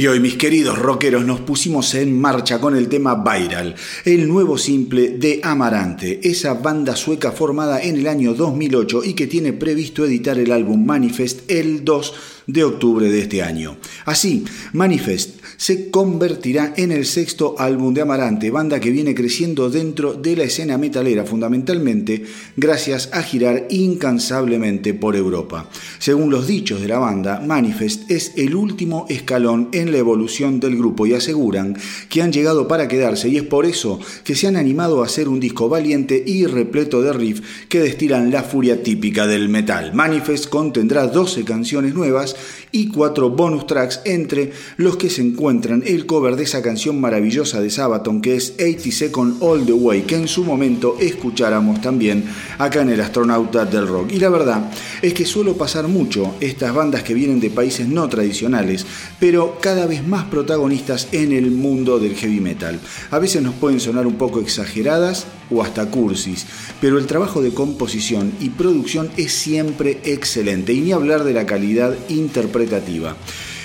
Y 0.00 0.06
hoy, 0.06 0.18
mis 0.18 0.36
queridos 0.36 0.78
rockeros, 0.78 1.26
nos 1.26 1.40
pusimos 1.40 1.94
en 1.94 2.18
marcha 2.18 2.58
con 2.58 2.74
el 2.74 2.88
tema 2.88 3.16
Viral, 3.16 3.74
el 4.06 4.28
nuevo 4.28 4.56
simple 4.56 5.10
de 5.18 5.40
Amarante, 5.42 6.20
esa 6.22 6.54
banda 6.54 6.96
sueca 6.96 7.32
formada 7.32 7.82
en 7.82 7.96
el 7.96 8.06
año 8.06 8.32
2008 8.32 9.04
y 9.04 9.12
que 9.12 9.26
tiene 9.26 9.52
previsto 9.52 10.06
editar 10.06 10.38
el 10.38 10.52
álbum 10.52 10.86
Manifest 10.86 11.40
el 11.50 11.84
2 11.84 12.14
de 12.46 12.64
octubre 12.64 13.10
de 13.10 13.20
este 13.20 13.42
año. 13.42 13.76
Así, 14.06 14.46
Manifest 14.72 15.39
se 15.60 15.90
convertirá 15.90 16.72
en 16.78 16.90
el 16.90 17.04
sexto 17.04 17.54
álbum 17.58 17.92
de 17.92 18.00
Amarante, 18.00 18.50
banda 18.50 18.80
que 18.80 18.90
viene 18.90 19.14
creciendo 19.14 19.68
dentro 19.68 20.14
de 20.14 20.34
la 20.34 20.44
escena 20.44 20.78
metalera 20.78 21.26
fundamentalmente 21.26 22.24
gracias 22.56 23.10
a 23.12 23.22
girar 23.22 23.66
incansablemente 23.68 24.94
por 24.94 25.16
Europa. 25.16 25.68
Según 25.98 26.30
los 26.30 26.46
dichos 26.46 26.80
de 26.80 26.88
la 26.88 26.98
banda, 26.98 27.42
Manifest 27.46 28.10
es 28.10 28.32
el 28.38 28.54
último 28.54 29.04
escalón 29.10 29.68
en 29.72 29.92
la 29.92 29.98
evolución 29.98 30.60
del 30.60 30.78
grupo 30.78 31.04
y 31.04 31.12
aseguran 31.12 31.76
que 32.08 32.22
han 32.22 32.32
llegado 32.32 32.66
para 32.66 32.88
quedarse 32.88 33.28
y 33.28 33.36
es 33.36 33.42
por 33.42 33.66
eso 33.66 34.00
que 34.24 34.36
se 34.36 34.46
han 34.46 34.56
animado 34.56 35.02
a 35.02 35.06
hacer 35.06 35.28
un 35.28 35.40
disco 35.40 35.68
valiente 35.68 36.24
y 36.26 36.46
repleto 36.46 37.02
de 37.02 37.12
riff 37.12 37.66
que 37.68 37.80
destilan 37.80 38.30
la 38.30 38.44
furia 38.44 38.82
típica 38.82 39.26
del 39.26 39.50
metal. 39.50 39.92
Manifest 39.92 40.48
contendrá 40.48 41.06
12 41.06 41.44
canciones 41.44 41.92
nuevas 41.92 42.34
y 42.72 42.88
4 42.88 43.30
bonus 43.30 43.66
tracks 43.66 44.00
entre 44.04 44.52
los 44.76 44.96
que 44.96 45.10
se 45.10 45.22
encuentran 45.22 45.82
el 45.86 46.06
cover 46.06 46.36
de 46.36 46.44
esa 46.44 46.62
canción 46.62 47.00
maravillosa 47.00 47.60
de 47.60 47.70
Sabaton 47.70 48.20
que 48.20 48.36
es 48.36 48.54
80 48.58 48.90
Second 48.90 49.42
All 49.42 49.64
the 49.64 49.72
Way, 49.72 50.02
que 50.02 50.16
en 50.16 50.28
su 50.28 50.44
momento 50.44 50.96
escucháramos 51.00 51.80
también 51.80 52.24
acá 52.58 52.82
en 52.82 52.90
el 52.90 53.00
Astronauta 53.00 53.64
del 53.64 53.88
Rock. 53.88 54.12
Y 54.12 54.18
la 54.18 54.28
verdad 54.28 54.70
es 55.02 55.14
que 55.14 55.24
suelo 55.24 55.56
pasar 55.56 55.88
mucho 55.88 56.34
estas 56.40 56.74
bandas 56.74 57.02
que 57.02 57.14
vienen 57.14 57.40
de 57.40 57.50
países 57.50 57.88
no 57.88 58.08
tradicionales, 58.08 58.86
pero 59.18 59.58
cada 59.60 59.86
vez 59.86 60.06
más 60.06 60.24
protagonistas 60.26 61.08
en 61.12 61.32
el 61.32 61.50
mundo 61.50 61.98
del 61.98 62.14
heavy 62.14 62.40
metal. 62.40 62.78
A 63.10 63.18
veces 63.18 63.42
nos 63.42 63.54
pueden 63.54 63.80
sonar 63.80 64.06
un 64.06 64.14
poco 64.14 64.40
exageradas 64.40 65.26
o 65.50 65.62
hasta 65.62 65.90
cursis, 65.90 66.46
pero 66.80 66.98
el 66.98 67.06
trabajo 67.06 67.42
de 67.42 67.52
composición 67.52 68.32
y 68.40 68.50
producción 68.50 69.10
es 69.16 69.32
siempre 69.32 69.98
excelente, 70.04 70.72
y 70.72 70.80
ni 70.80 70.92
hablar 70.92 71.24
de 71.24 71.32
la 71.32 71.46
calidad 71.46 71.94
interpretativa. 72.08 72.59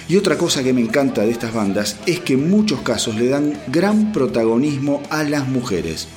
Y 0.07 0.17
otra 0.17 0.37
cosa 0.37 0.63
que 0.63 0.73
me 0.73 0.81
encanta 0.81 1.23
de 1.23 1.31
estas 1.31 1.53
bandas 1.53 1.97
es 2.05 2.19
que 2.19 2.33
en 2.33 2.49
muchos 2.49 2.81
casos 2.81 3.15
le 3.15 3.27
dan 3.27 3.59
gran 3.67 4.11
protagonismo 4.11 5.01
a 5.09 5.23
las 5.23 5.47
mujeres. 5.47 6.07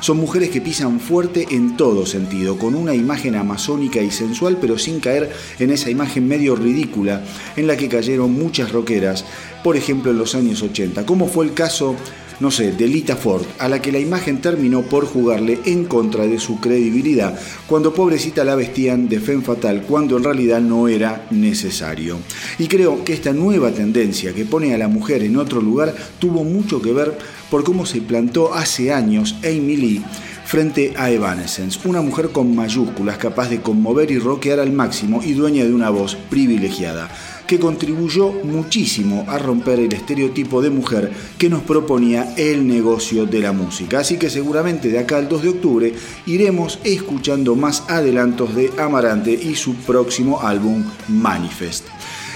Son 0.00 0.18
mujeres 0.18 0.50
que 0.50 0.60
pisan 0.60 1.00
fuerte 1.00 1.46
en 1.50 1.76
todo 1.76 2.04
sentido, 2.04 2.58
con 2.58 2.74
una 2.74 2.94
imagen 2.94 3.34
amazónica 3.34 4.00
y 4.02 4.10
sensual, 4.10 4.58
pero 4.60 4.78
sin 4.78 5.00
caer 5.00 5.32
en 5.58 5.70
esa 5.70 5.90
imagen 5.90 6.28
medio 6.28 6.54
ridícula 6.54 7.24
en 7.56 7.66
la 7.66 7.76
que 7.76 7.88
cayeron 7.88 8.32
muchas 8.32 8.72
rockeras, 8.72 9.24
por 9.64 9.76
ejemplo 9.76 10.10
en 10.10 10.18
los 10.18 10.34
años 10.34 10.62
80, 10.62 11.06
como 11.06 11.28
fue 11.28 11.46
el 11.46 11.54
caso 11.54 11.96
no 12.40 12.50
sé, 12.50 12.72
de 12.72 12.86
Lita 12.86 13.16
Ford, 13.16 13.44
a 13.58 13.68
la 13.68 13.80
que 13.80 13.92
la 13.92 13.98
imagen 13.98 14.40
terminó 14.40 14.82
por 14.82 15.06
jugarle 15.06 15.60
en 15.64 15.84
contra 15.84 16.26
de 16.26 16.38
su 16.38 16.60
credibilidad, 16.60 17.38
cuando 17.66 17.94
pobrecita 17.94 18.44
la 18.44 18.54
vestían 18.54 19.08
de 19.08 19.20
femme 19.20 19.42
fatal, 19.42 19.82
cuando 19.82 20.16
en 20.16 20.24
realidad 20.24 20.60
no 20.60 20.88
era 20.88 21.26
necesario. 21.30 22.18
Y 22.58 22.68
creo 22.68 23.04
que 23.04 23.14
esta 23.14 23.32
nueva 23.32 23.70
tendencia 23.70 24.34
que 24.34 24.44
pone 24.44 24.74
a 24.74 24.78
la 24.78 24.88
mujer 24.88 25.22
en 25.22 25.36
otro 25.36 25.60
lugar 25.60 25.94
tuvo 26.18 26.44
mucho 26.44 26.82
que 26.82 26.92
ver 26.92 27.16
por 27.50 27.64
cómo 27.64 27.86
se 27.86 28.00
plantó 28.00 28.54
hace 28.54 28.92
años 28.92 29.36
Amy 29.44 29.76
Lee 29.76 30.04
frente 30.44 30.94
a 30.96 31.10
Evanescence, 31.10 31.80
una 31.88 32.02
mujer 32.02 32.30
con 32.30 32.54
mayúsculas 32.54 33.18
capaz 33.18 33.48
de 33.48 33.60
conmover 33.60 34.12
y 34.12 34.18
rockear 34.18 34.60
al 34.60 34.72
máximo 34.72 35.20
y 35.22 35.32
dueña 35.32 35.64
de 35.64 35.74
una 35.74 35.90
voz 35.90 36.16
privilegiada 36.30 37.10
que 37.46 37.58
contribuyó 37.58 38.32
muchísimo 38.44 39.24
a 39.28 39.38
romper 39.38 39.80
el 39.80 39.92
estereotipo 39.92 40.60
de 40.60 40.70
mujer 40.70 41.12
que 41.38 41.48
nos 41.48 41.62
proponía 41.62 42.34
el 42.36 42.66
negocio 42.66 43.26
de 43.26 43.40
la 43.40 43.52
música. 43.52 44.00
Así 44.00 44.18
que 44.18 44.30
seguramente 44.30 44.88
de 44.88 44.98
acá 44.98 45.18
al 45.18 45.28
2 45.28 45.42
de 45.42 45.48
octubre 45.48 45.94
iremos 46.26 46.78
escuchando 46.84 47.56
más 47.56 47.84
adelantos 47.88 48.54
de 48.54 48.72
Amarante 48.78 49.32
y 49.32 49.54
su 49.54 49.74
próximo 49.74 50.40
álbum 50.42 50.84
Manifest. 51.08 51.86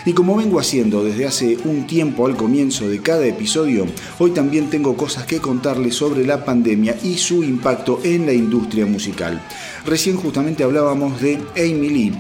Y 0.07 0.15
como 0.15 0.37
vengo 0.37 0.59
haciendo 0.59 1.05
desde 1.05 1.27
hace 1.27 1.59
un 1.65 1.87
tiempo 1.87 2.27
al 2.27 2.35
comienzo 2.35 2.89
de 2.89 3.01
cada 3.01 3.27
episodio, 3.27 3.87
hoy 4.19 4.31
también 4.31 4.71
tengo 4.71 4.97
cosas 4.97 5.27
que 5.27 5.41
contarles 5.41 5.95
sobre 5.95 6.25
la 6.25 6.43
pandemia 6.43 6.97
y 7.03 7.19
su 7.19 7.45
impacto 7.45 8.01
en 8.03 8.25
la 8.25 8.33
industria 8.33 8.87
musical. 8.87 9.43
Recién 9.85 10.17
justamente 10.17 10.65
hablábamos 10.65 11.21
de 11.21 11.39
Amy 11.55 11.91
Lee 11.91 12.13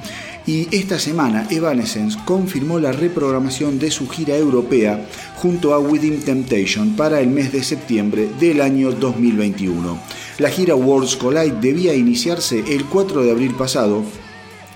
y 0.46 0.68
esta 0.74 0.98
semana 0.98 1.46
Evanescence 1.50 2.18
confirmó 2.24 2.78
la 2.78 2.92
reprogramación 2.92 3.78
de 3.78 3.90
su 3.90 4.08
gira 4.08 4.36
europea 4.36 5.06
junto 5.36 5.74
a 5.74 5.78
Within 5.78 6.20
Temptation 6.20 6.96
para 6.96 7.20
el 7.20 7.28
mes 7.28 7.52
de 7.52 7.62
septiembre 7.62 8.28
del 8.38 8.60
año 8.60 8.92
2021. 8.92 9.98
La 10.38 10.50
gira 10.50 10.74
Worlds 10.74 11.16
Collide 11.16 11.60
debía 11.60 11.94
iniciarse 11.94 12.64
el 12.74 12.86
4 12.86 13.22
de 13.22 13.30
abril 13.30 13.54
pasado, 13.54 14.02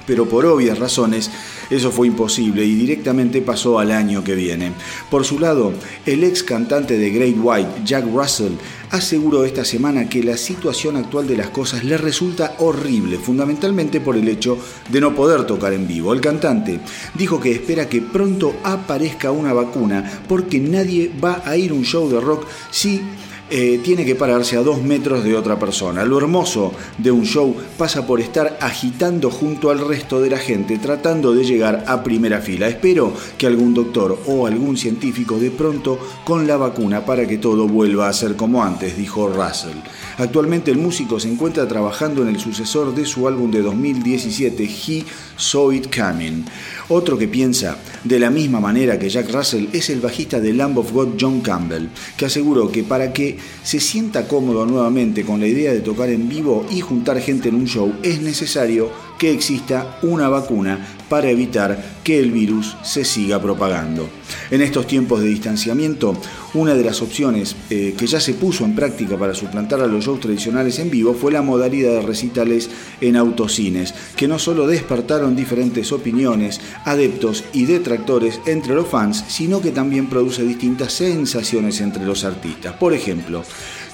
pero 0.07 0.29
por 0.29 0.45
obvias 0.45 0.79
razones 0.79 1.31
eso 1.71 1.91
fue 1.91 2.07
imposible 2.07 2.65
y 2.65 2.75
directamente 2.75 3.43
pasó 3.43 3.79
al 3.79 3.91
año 3.91 4.25
que 4.25 4.35
viene. 4.35 4.73
Por 5.11 5.25
su 5.25 5.39
lado, 5.39 5.73
el 6.07 6.25
ex 6.25 6.43
cantante 6.43 6.99
de 6.99 7.11
Great 7.11 7.37
White, 7.39 7.83
Jack 7.85 8.05
Russell, 8.13 8.55
aseguró 8.91 9.45
esta 9.45 9.65
semana 9.65 10.09
que 10.09 10.23
la 10.23 10.37
situación 10.37 10.97
actual 10.97 11.27
de 11.27 11.37
las 11.37 11.49
cosas 11.49 11.85
le 11.85 11.97
resulta 11.97 12.55
horrible, 12.59 13.19
fundamentalmente 13.19 14.01
por 14.01 14.17
el 14.17 14.29
hecho 14.29 14.57
de 14.91 15.01
no 15.01 15.15
poder 15.15 15.45
tocar 15.45 15.73
en 15.73 15.89
vivo. 15.89 16.13
El 16.13 16.21
cantante 16.21 16.81
dijo 17.15 17.41
que 17.41 17.53
espera 17.53 17.89
que 17.89 18.03
pronto 18.03 18.55
aparezca 18.63 19.33
una 19.33 19.53
vacuna 19.53 20.23
porque 20.29 20.61
nadie 20.61 21.11
va 21.23 21.43
a 21.45 21.57
ir 21.57 21.73
a 21.73 21.75
un 21.75 21.85
show 21.85 22.09
de 22.09 22.21
rock 22.21 22.47
si 22.71 23.03
eh, 23.51 23.79
tiene 23.85 24.07
que 24.07 24.15
pararse 24.15 24.57
a 24.57 24.63
dos 24.63 24.83
metros 24.83 25.23
de 25.23 25.37
otra 25.37 25.59
persona. 25.59 26.05
Lo 26.05 26.19
hermoso 26.19 26.73
de 26.97 27.11
un 27.11 27.25
show 27.25 27.55
pasa 27.77 28.07
por 28.07 28.21
estar 28.21 28.57
agitando 28.61 29.31
junto 29.31 29.71
al 29.71 29.87
resto 29.87 30.21
de 30.21 30.31
la 30.31 30.39
gente, 30.39 30.79
tratando 30.79 31.35
de 31.35 31.45
llegar 31.45 31.85
a 31.87 32.03
primera 32.03 32.41
fila. 32.41 32.69
Espero 32.69 33.13
que 33.37 33.47
algún 33.47 33.75
doctor 33.75 34.19
o 34.27 34.47
algún 34.47 34.77
científico 34.77 35.39
de 35.39 35.51
pronto 35.51 35.99
con 36.25 36.47
la 36.47 36.57
vacuna 36.57 37.05
para 37.05 37.27
que 37.27 37.39
todo 37.39 37.69
vuelva 37.69 38.09
a 38.09 38.13
ser 38.13 38.35
como 38.35 38.65
antes, 38.65 38.97
dijo 38.97 39.29
Russell. 39.29 39.77
Actualmente 40.17 40.71
el 40.71 40.79
músico 40.79 41.21
se 41.21 41.31
encuentra 41.31 41.69
trabajando 41.69 42.23
en 42.23 42.29
el 42.29 42.41
sucesor 42.41 42.95
de 42.95 43.05
su 43.05 43.29
álbum 43.29 43.51
de 43.51 43.63
2017, 43.63 44.65
He 44.65 45.05
Saw 45.37 45.73
It 45.73 45.95
Coming. 45.95 46.45
Otro 46.89 47.17
que 47.17 47.29
piensa 47.29 47.79
de 48.05 48.19
la 48.19 48.29
misma 48.29 48.61
manera 48.61 48.99
que 48.99 49.09
Jack 49.09 49.33
Russell 49.33 49.69
es 49.73 49.89
el 49.89 50.01
bajista 50.01 50.39
de 50.39 50.53
Lamb 50.53 50.79
of 50.79 50.93
God 50.93 51.15
John 51.19 51.41
Campbell, 51.41 51.89
que 52.17 52.27
aseguró 52.27 52.71
que 52.71 52.83
para 52.83 53.13
que 53.13 53.39
se 53.63 53.81
sienta 53.81 54.29
cómodo 54.29 54.67
nuevamente 54.67 55.25
con 55.25 55.41
la 55.41 55.47
idea 55.47 55.73
de 55.73 55.81
tocar 55.81 56.11
en 56.11 56.29
vivo 56.29 56.67
y 56.71 56.81
juntar 56.81 57.21
gente 57.21 57.49
en 57.49 57.55
un 57.55 57.67
show 57.67 57.95
es 58.03 58.21
necesario 58.21 58.91
que 59.19 59.33
exista 59.33 59.99
una 60.03 60.29
vacuna 60.29 60.79
para 61.09 61.31
evitar 61.31 62.01
que 62.03 62.19
el 62.19 62.33
virus 62.33 62.77
se 62.83 63.05
siga 63.05 63.41
propagando. 63.41 64.09
En 64.51 64.61
estos 64.63 64.87
tiempos 64.87 65.21
de 65.21 65.29
distanciamiento, 65.29 66.17
una 66.55 66.75
de 66.75 66.85
las 66.85 67.03
opciones 67.03 67.57
eh, 67.71 67.95
que 67.97 68.07
ya 68.07 68.21
se 68.21 68.35
puso 68.35 68.65
en 68.65 68.75
práctica 68.75 69.17
para 69.17 69.35
suplantar 69.35 69.81
a 69.81 69.87
los 69.87 70.05
shows 70.05 70.21
tradicionales 70.21 70.79
en 70.79 70.91
vivo 70.91 71.15
fue 71.15 71.33
la 71.33 71.43
modalidad 71.43 71.93
de 71.93 72.03
recitales 72.03 72.71
en 73.01 73.17
autocines, 73.17 73.95
que 74.17 74.29
no 74.29 74.39
solo 74.39 74.67
despertaron 74.67 75.37
diferentes 75.37 75.93
opiniones, 75.93 76.61
adeptos 76.85 77.45
y 77.53 77.65
detractores 77.67 78.41
entre 78.47 78.75
los 78.75 78.89
fans, 78.89 79.25
sino 79.29 79.61
que 79.61 79.71
también 79.71 80.09
produce 80.09 80.43
distintas 80.43 80.93
sensaciones 80.93 81.81
entre 81.81 82.05
los 82.05 82.25
artistas. 82.25 82.75
Por 82.75 82.93
ejemplo, 82.93 83.45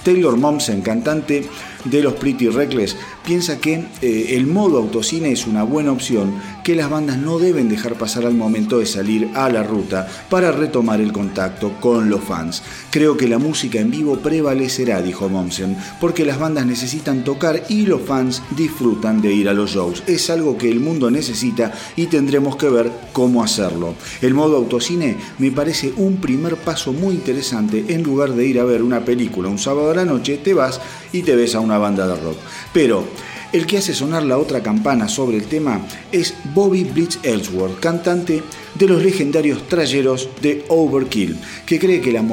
Taylor 0.03 0.35
Momsen, 0.37 0.81
cantante 0.81 1.47
de 1.85 2.01
los 2.01 2.13
Pretty 2.13 2.49
Reckless, 2.49 2.97
piensa 3.25 3.59
que 3.59 3.85
eh, 4.01 4.35
el 4.35 4.47
modo 4.47 4.77
autocine 4.77 5.31
es 5.31 5.47
una 5.47 5.63
buena 5.63 5.91
opción 5.91 6.33
que 6.63 6.75
las 6.75 6.89
bandas 6.89 7.17
no 7.17 7.39
deben 7.39 7.69
dejar 7.69 7.95
pasar 7.95 8.25
al 8.25 8.33
momento 8.33 8.79
de 8.79 8.85
salir 8.85 9.29
a 9.33 9.49
la 9.49 9.63
ruta 9.63 10.07
para 10.29 10.51
retomar 10.51 11.01
el 11.01 11.11
contacto 11.11 11.73
con 11.79 12.09
los 12.09 12.23
fans. 12.23 12.63
Creo 12.89 13.17
que 13.17 13.27
la 13.27 13.39
música 13.39 13.79
en 13.79 13.91
vivo 13.91 14.17
prevalecerá, 14.17 15.01
dijo 15.01 15.29
Momsen, 15.29 15.75
porque 15.99 16.25
las 16.25 16.39
bandas 16.39 16.65
necesitan 16.65 17.23
tocar 17.23 17.63
y 17.69 17.85
los 17.85 18.01
fans 18.01 18.41
disfrutan 18.55 19.21
de 19.21 19.33
ir 19.33 19.49
a 19.49 19.53
los 19.53 19.71
shows. 19.71 20.03
Es 20.07 20.29
algo 20.29 20.57
que 20.57 20.69
el 20.69 20.79
mundo 20.79 21.09
necesita 21.09 21.73
y 21.95 22.07
tendremos 22.07 22.55
que 22.55 22.69
ver 22.69 22.91
cómo 23.13 23.43
hacerlo. 23.43 23.95
El 24.21 24.33
modo 24.33 24.57
autocine 24.57 25.17
me 25.39 25.51
parece 25.51 25.93
un 25.97 26.17
primer 26.17 26.57
paso 26.57 26.93
muy 26.93 27.15
interesante 27.15 27.85
en 27.89 28.03
lugar 28.03 28.33
de 28.33 28.45
ir 28.45 28.59
a 28.59 28.65
ver 28.65 28.83
una 28.83 29.03
película 29.03 29.49
un 29.49 29.59
sábado 29.59 29.91
a 29.91 29.95
la 29.95 30.05
noche, 30.05 30.37
te 30.37 30.53
vas 30.53 30.79
y 31.11 31.23
te 31.23 31.35
ves 31.35 31.55
a 31.55 31.59
una 31.59 31.77
banda 31.77 32.07
de 32.07 32.15
rock. 32.15 32.37
Pero 32.73 33.05
el 33.53 33.65
que 33.65 33.77
hace 33.77 33.93
sonar 33.93 34.23
la 34.23 34.37
otra 34.37 34.61
campana 34.63 35.07
sobre 35.07 35.37
el 35.37 35.45
tema 35.45 35.81
es 36.11 36.33
Bobby 36.53 36.83
Blitz 36.83 37.19
Ellsworth, 37.23 37.79
cantante 37.79 38.41
de 38.75 38.87
los 38.87 39.03
legendarios 39.03 39.67
trayeros 39.67 40.29
de 40.41 40.65
Overkill, 40.69 41.37
que 41.65 41.79
cree 41.79 42.01
que 42.01 42.11
la 42.11 42.23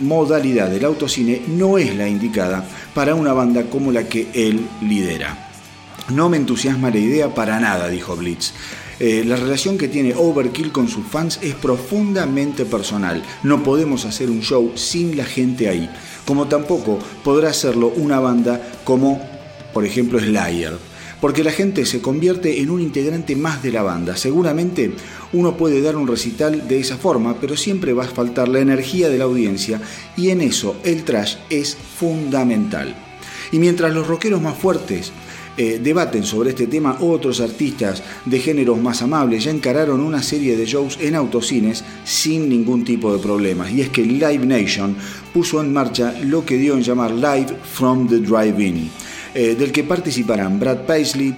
modalidad 0.00 0.70
del 0.70 0.84
autocine 0.84 1.42
no 1.48 1.78
es 1.78 1.94
la 1.94 2.08
indicada 2.08 2.66
para 2.94 3.14
una 3.14 3.32
banda 3.32 3.64
como 3.64 3.92
la 3.92 4.08
que 4.08 4.28
él 4.32 4.66
lidera. 4.82 5.50
No 6.10 6.28
me 6.28 6.36
entusiasma 6.36 6.90
la 6.90 6.98
idea 6.98 7.34
para 7.34 7.60
nada, 7.60 7.88
dijo 7.88 8.16
Blitz. 8.16 8.52
Eh, 9.00 9.24
la 9.26 9.36
relación 9.36 9.76
que 9.76 9.88
tiene 9.88 10.14
Overkill 10.14 10.70
con 10.70 10.88
sus 10.88 11.04
fans 11.06 11.40
es 11.42 11.54
profundamente 11.54 12.64
personal. 12.64 13.22
No 13.42 13.62
podemos 13.62 14.04
hacer 14.04 14.30
un 14.30 14.40
show 14.40 14.72
sin 14.76 15.16
la 15.16 15.24
gente 15.24 15.68
ahí 15.68 15.90
como 16.24 16.48
tampoco 16.48 16.98
podrá 17.22 17.50
hacerlo 17.50 17.92
una 17.96 18.20
banda 18.20 18.60
como, 18.84 19.20
por 19.74 19.84
ejemplo, 19.84 20.18
Slayer. 20.18 20.72
Porque 21.20 21.44
la 21.44 21.52
gente 21.52 21.84
se 21.84 22.00
convierte 22.00 22.60
en 22.60 22.70
un 22.70 22.80
integrante 22.80 23.34
más 23.34 23.62
de 23.62 23.72
la 23.72 23.82
banda. 23.82 24.16
Seguramente 24.16 24.92
uno 25.32 25.56
puede 25.56 25.82
dar 25.82 25.96
un 25.96 26.06
recital 26.06 26.68
de 26.68 26.78
esa 26.78 26.96
forma, 26.96 27.38
pero 27.40 27.56
siempre 27.56 27.92
va 27.92 28.04
a 28.04 28.08
faltar 28.08 28.48
la 28.48 28.60
energía 28.60 29.08
de 29.08 29.18
la 29.18 29.24
audiencia 29.24 29.80
y 30.16 30.30
en 30.30 30.40
eso 30.40 30.76
el 30.84 31.04
trash 31.04 31.36
es 31.50 31.76
fundamental. 31.98 32.94
Y 33.52 33.58
mientras 33.58 33.92
los 33.92 34.06
rockeros 34.06 34.42
más 34.42 34.56
fuertes 34.56 35.12
eh, 35.56 35.78
debaten 35.80 36.24
sobre 36.24 36.50
este 36.50 36.66
tema 36.66 36.98
otros 36.98 37.40
artistas 37.40 38.02
de 38.24 38.40
géneros 38.40 38.80
más 38.80 39.02
amables 39.02 39.44
ya 39.44 39.52
encararon 39.52 40.00
una 40.00 40.20
serie 40.20 40.56
de 40.56 40.66
shows 40.66 40.98
en 41.00 41.14
autocines 41.14 41.84
sin 42.04 42.48
ningún 42.48 42.84
tipo 42.84 43.12
de 43.12 43.20
problemas. 43.22 43.70
Y 43.70 43.80
es 43.80 43.90
que 43.90 44.02
Live 44.04 44.44
Nation 44.44 44.96
puso 45.32 45.60
en 45.60 45.72
marcha 45.72 46.12
lo 46.24 46.44
que 46.44 46.56
dio 46.56 46.74
en 46.74 46.82
llamar 46.82 47.12
Live 47.12 47.56
from 47.72 48.08
the 48.08 48.18
Drive-In, 48.18 48.90
eh, 49.34 49.54
del 49.58 49.72
que 49.72 49.84
participarán 49.84 50.58
Brad 50.60 50.86
Paisley, 50.86 51.34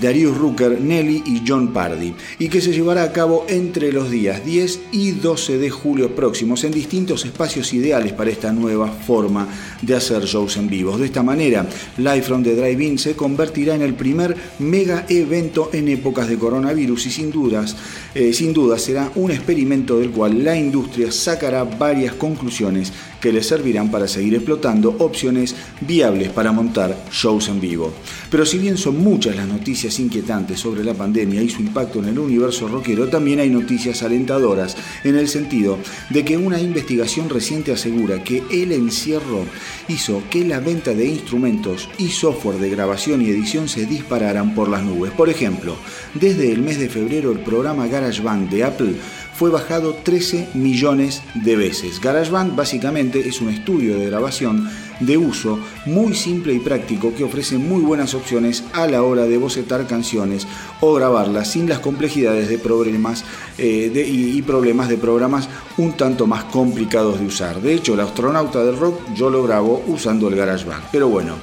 Darius 0.00 0.36
Rucker, 0.36 0.80
Nelly 0.80 1.22
y 1.26 1.42
John 1.46 1.72
Pardy, 1.72 2.14
y 2.38 2.48
que 2.48 2.60
se 2.60 2.72
llevará 2.72 3.02
a 3.02 3.12
cabo 3.12 3.46
entre 3.48 3.92
los 3.92 4.10
días 4.10 4.44
10 4.44 4.80
y 4.92 5.12
12 5.12 5.58
de 5.58 5.70
julio 5.70 6.14
próximos 6.14 6.64
en 6.64 6.72
distintos 6.72 7.24
espacios 7.24 7.72
ideales 7.72 8.12
para 8.12 8.30
esta 8.30 8.52
nueva 8.52 8.88
forma 8.88 9.48
de 9.82 9.94
hacer 9.94 10.24
shows 10.24 10.56
en 10.56 10.68
vivo. 10.68 10.98
De 10.98 11.06
esta 11.06 11.22
manera, 11.22 11.66
Live 11.96 12.22
from 12.22 12.42
the 12.42 12.54
Drive-In 12.54 12.98
se 12.98 13.14
convertirá 13.14 13.74
en 13.74 13.82
el 13.82 13.94
primer 13.94 14.36
mega 14.58 15.06
evento 15.08 15.70
en 15.72 15.88
épocas 15.88 16.28
de 16.28 16.38
coronavirus 16.38 17.06
y 17.06 17.10
sin 17.10 17.30
dudas, 17.30 17.76
eh, 18.14 18.32
sin 18.32 18.52
duda 18.52 18.78
será 18.78 19.10
un 19.14 19.30
experimento 19.30 19.98
del 19.98 20.10
cual 20.10 20.44
la 20.44 20.56
industria 20.56 21.10
sacará 21.10 21.64
varias 21.64 22.14
conclusiones 22.14 22.92
que 23.20 23.32
le 23.32 23.42
servirán 23.42 23.90
para 23.90 24.08
seguir 24.08 24.34
explotando 24.34 24.96
opciones 24.98 25.54
viables 25.80 26.30
para 26.30 26.52
montar 26.52 26.96
shows 27.10 27.48
en 27.48 27.60
vivo. 27.60 27.92
Pero 28.30 28.44
si 28.44 28.58
bien 28.58 28.76
son 28.76 28.98
muchas 28.98 29.36
las 29.36 29.46
noticias 29.46 29.98
inquietantes 29.98 30.60
sobre 30.60 30.84
la 30.84 30.94
pandemia 30.94 31.42
y 31.42 31.48
su 31.48 31.62
impacto 31.62 31.98
en 32.00 32.08
el 32.08 32.18
universo 32.18 32.68
rockero, 32.68 33.08
también 33.08 33.40
hay 33.40 33.50
noticias 33.50 34.02
alentadoras 34.02 34.76
en 35.04 35.16
el 35.16 35.28
sentido 35.28 35.78
de 36.10 36.24
que 36.24 36.36
una 36.36 36.60
investigación 36.60 37.28
reciente 37.28 37.72
asegura 37.72 38.22
que 38.22 38.42
el 38.50 38.72
encierro 38.72 39.44
hizo 39.88 40.22
que 40.30 40.44
la 40.44 40.60
venta 40.60 40.94
de 40.94 41.06
instrumentos 41.06 41.88
y 41.98 42.08
software 42.08 42.58
de 42.58 42.70
grabación 42.70 43.22
y 43.22 43.30
edición 43.30 43.68
se 43.68 43.86
dispararan 43.86 44.54
por 44.54 44.68
las 44.68 44.82
nubes. 44.82 45.12
Por 45.12 45.28
ejemplo, 45.28 45.76
desde 46.14 46.52
el 46.52 46.62
mes 46.62 46.78
de 46.78 46.88
febrero 46.88 47.32
el 47.32 47.40
programa 47.40 47.86
GarageBand 47.86 48.50
de 48.50 48.64
Apple 48.64 48.94
fue 49.36 49.50
bajado 49.50 49.94
13 50.02 50.48
millones 50.54 51.22
de 51.34 51.56
veces. 51.56 52.00
GarageBand 52.00 52.56
básicamente 52.56 53.28
es 53.28 53.42
un 53.42 53.50
estudio 53.50 53.98
de 53.98 54.06
grabación 54.06 54.68
de 55.00 55.18
uso 55.18 55.58
muy 55.84 56.14
simple 56.14 56.54
y 56.54 56.58
práctico 56.58 57.14
que 57.14 57.24
ofrece 57.24 57.58
muy 57.58 57.82
buenas 57.82 58.14
opciones 58.14 58.64
a 58.72 58.86
la 58.86 59.02
hora 59.02 59.26
de 59.26 59.36
bocetar 59.36 59.86
canciones 59.86 60.46
o 60.80 60.94
grabarlas 60.94 61.50
sin 61.50 61.68
las 61.68 61.80
complejidades 61.80 62.48
de 62.48 62.58
problemas 62.58 63.24
eh, 63.58 63.92
y, 63.94 64.38
y, 64.38 64.42
problemas 64.42 64.88
de 64.88 64.96
programas 64.96 65.50
un 65.76 65.92
tanto 65.92 66.26
más 66.26 66.44
complicados 66.44 67.20
de 67.20 67.26
usar. 67.26 67.60
De 67.60 67.74
hecho, 67.74 67.92
el 67.92 68.00
astronauta 68.00 68.64
del 68.64 68.78
rock 68.78 69.00
yo 69.14 69.28
lo 69.28 69.42
grabo 69.42 69.84
usando 69.86 70.28
el 70.28 70.36
GarageBand. 70.36 70.84
Pero 70.90 71.08
bueno. 71.08 71.34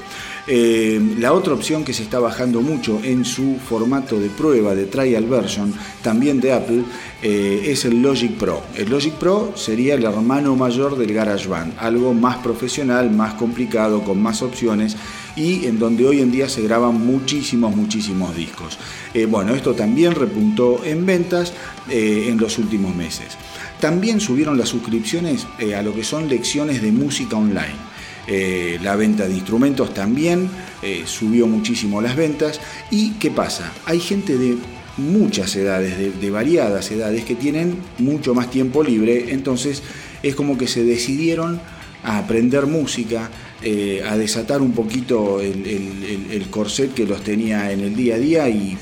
Eh, 0.46 1.00
la 1.20 1.32
otra 1.32 1.54
opción 1.54 1.86
que 1.86 1.94
se 1.94 2.04
está 2.04 2.20
bajando 2.20 2.62
mucho 2.62 3.00
en 3.02 3.24
su 3.24 3.56
formato 3.58 4.20
de 4.20 4.30
prueba 4.30 4.76
de 4.76 4.86
trial 4.86 5.26
version, 5.26 5.74
también 6.02 6.42
de 6.42 6.52
Apple, 6.52 6.84
eh, 7.22 7.64
es 7.68 7.86
el 7.86 8.02
Logic 8.02 8.34
Pro. 8.34 8.62
El 8.76 8.90
Logic 8.90 9.14
Pro 9.14 9.54
sería 9.56 9.94
el 9.96 10.04
hermano 10.04 10.56
mayor 10.58 10.98
del 10.98 11.14
GarageBand, 11.14 11.76
algo 11.80 12.14
más 12.14 12.38
profesional, 12.38 13.10
más 13.10 13.36
complicado, 13.36 14.04
con 14.04 14.22
más 14.22 14.42
opciones 14.42 14.98
y 15.38 15.66
en 15.66 15.80
donde 15.80 16.06
hoy 16.06 16.20
en 16.20 16.32
día 16.32 16.50
se 16.50 16.62
graban 16.62 16.96
muchísimos, 16.96 17.74
muchísimos 17.74 18.36
discos. 18.36 18.78
Eh, 19.14 19.26
bueno, 19.26 19.56
esto 19.56 19.74
también 19.74 20.14
repuntó 20.14 20.84
en 20.84 21.06
ventas 21.06 21.54
en 21.90 22.38
los 22.38 22.58
últimos 22.60 22.96
meses. 22.96 23.38
También 23.80 24.22
subieron 24.22 24.58
las 24.58 24.70
suscripciones 24.70 25.46
a 25.78 25.82
lo 25.82 25.94
que 25.94 26.04
son 26.04 26.30
lecciones 26.30 26.82
de 26.82 26.94
música 26.94 27.36
online. 27.36 27.93
Eh, 28.28 28.80
la 28.82 28.96
venta 28.96 29.28
de 29.28 29.34
instrumentos 29.34 29.94
también 29.94 30.50
eh, 30.82 31.04
subió 31.06 31.48
muchísimo 31.48 32.02
las 32.02 32.16
ventas. 32.16 32.60
¿Y 32.92 33.12
qué 33.14 33.32
pasa? 33.32 33.72
Hay 33.86 34.00
gente 34.00 34.38
de 34.38 34.58
muchas 34.98 35.56
edades, 35.56 36.20
de, 36.20 36.32
variadas 36.32 36.92
edades, 36.92 37.26
que 37.26 37.36
tienen 37.36 37.78
mucho 37.98 38.34
más 38.34 38.50
tiempo 38.52 38.84
libre, 38.84 39.34
entonces 39.34 39.82
es 40.22 40.36
como 40.36 40.58
que 40.58 40.68
se 40.68 40.84
decidieron 40.84 41.60
a 42.04 42.20
aprender 42.20 42.68
música, 42.68 43.30
eh, 43.62 44.04
a 44.08 44.18
desatar 44.18 44.62
un 44.62 44.74
poquito 44.74 45.42
el, 45.42 45.66
el, 45.66 46.48
corset 46.50 46.94
que 46.94 47.08
los 47.08 47.24
tenía 47.24 47.72
en 47.72 47.80
el 47.80 47.96
día 47.96 48.16
a 48.16 48.20
día 48.20 48.50
y 48.50 48.78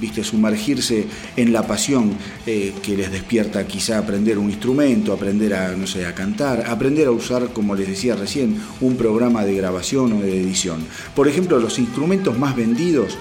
viste, 0.00 0.24
sumergirse 0.24 1.06
en 1.36 1.52
la 1.52 1.66
pasión 1.66 2.12
eh, 2.46 2.72
que 2.82 2.96
les 2.96 3.10
despierta 3.10 3.66
quizá 3.66 3.98
aprender 3.98 4.38
un 4.38 4.50
instrumento, 4.50 5.12
aprender 5.12 5.54
a, 5.54 5.76
no 5.76 5.86
sé, 5.86 6.06
a 6.06 6.14
cantar, 6.14 6.66
aprender 6.66 7.08
a 7.08 7.12
usar, 7.12 7.52
como 7.52 7.74
les 7.74 7.88
decía 7.88 8.16
recién, 8.16 8.60
un 8.80 8.96
programa 8.96 9.44
de 9.44 9.54
grabación 9.54 10.12
o 10.14 10.20
de 10.20 10.40
edición. 10.40 10.84
Por 11.14 11.28
ejemplo, 11.28 11.58
los 11.58 11.78
instrumentos 11.78 12.38
más 12.38 12.56
vendidos 12.56 13.18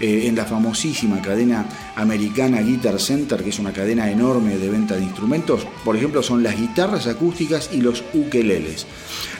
eh, 0.00 0.26
en 0.26 0.36
la 0.36 0.44
famosísima 0.44 1.22
cadena 1.22 1.66
americana 1.94 2.60
Guitar 2.60 3.00
Center, 3.00 3.42
que 3.42 3.50
es 3.50 3.58
una 3.58 3.72
cadena 3.72 4.10
enorme 4.10 4.58
de 4.58 4.68
venta 4.68 4.94
de 4.94 5.02
instrumentos, 5.02 5.66
por 5.84 5.96
ejemplo, 5.96 6.22
son 6.22 6.42
las 6.42 6.56
guitarras 6.56 7.06
acústicas 7.06 7.70
y 7.72 7.80
los 7.80 8.04
ukeleles. 8.12 8.86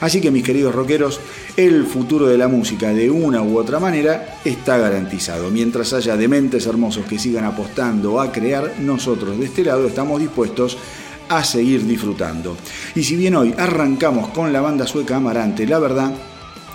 Así 0.01 0.21
que 0.21 0.31
mis 0.31 0.43
queridos 0.43 0.75
rockeros, 0.75 1.21
el 1.57 1.85
futuro 1.85 2.27
de 2.27 2.39
la 2.39 2.49
música 2.49 2.93
de 2.93 3.11
una 3.11 3.43
u 3.43 3.59
otra 3.59 3.79
manera 3.79 4.39
está 4.45 4.79
garantizado. 4.79 5.51
Mientras 5.51 5.93
haya 5.93 6.17
dementes 6.17 6.67
hermosos 6.67 7.07
que 7.07 7.19
sigan 7.19 7.45
apostando 7.45 8.21
a 8.21 8.33
crear, 8.33 8.75
nosotros 8.81 9.39
de 9.39 9.47
este 9.47 9.65
lado 9.65 9.87
estamos 9.87 10.21
dispuestos 10.21 10.79
a 11.29 11.45
seguir 11.45 11.87
disfrutando. 11.87 12.57
Y 12.95 13.05
si 13.05 13.17
bien 13.17 13.35
hoy 13.35 13.55
arrancamos 13.57 14.29
con 14.29 14.53
la 14.53 14.61
banda 14.61 14.87
sueca 14.87 15.17
Amarante, 15.17 15.67
la 15.67 15.79
verdad 15.79 16.13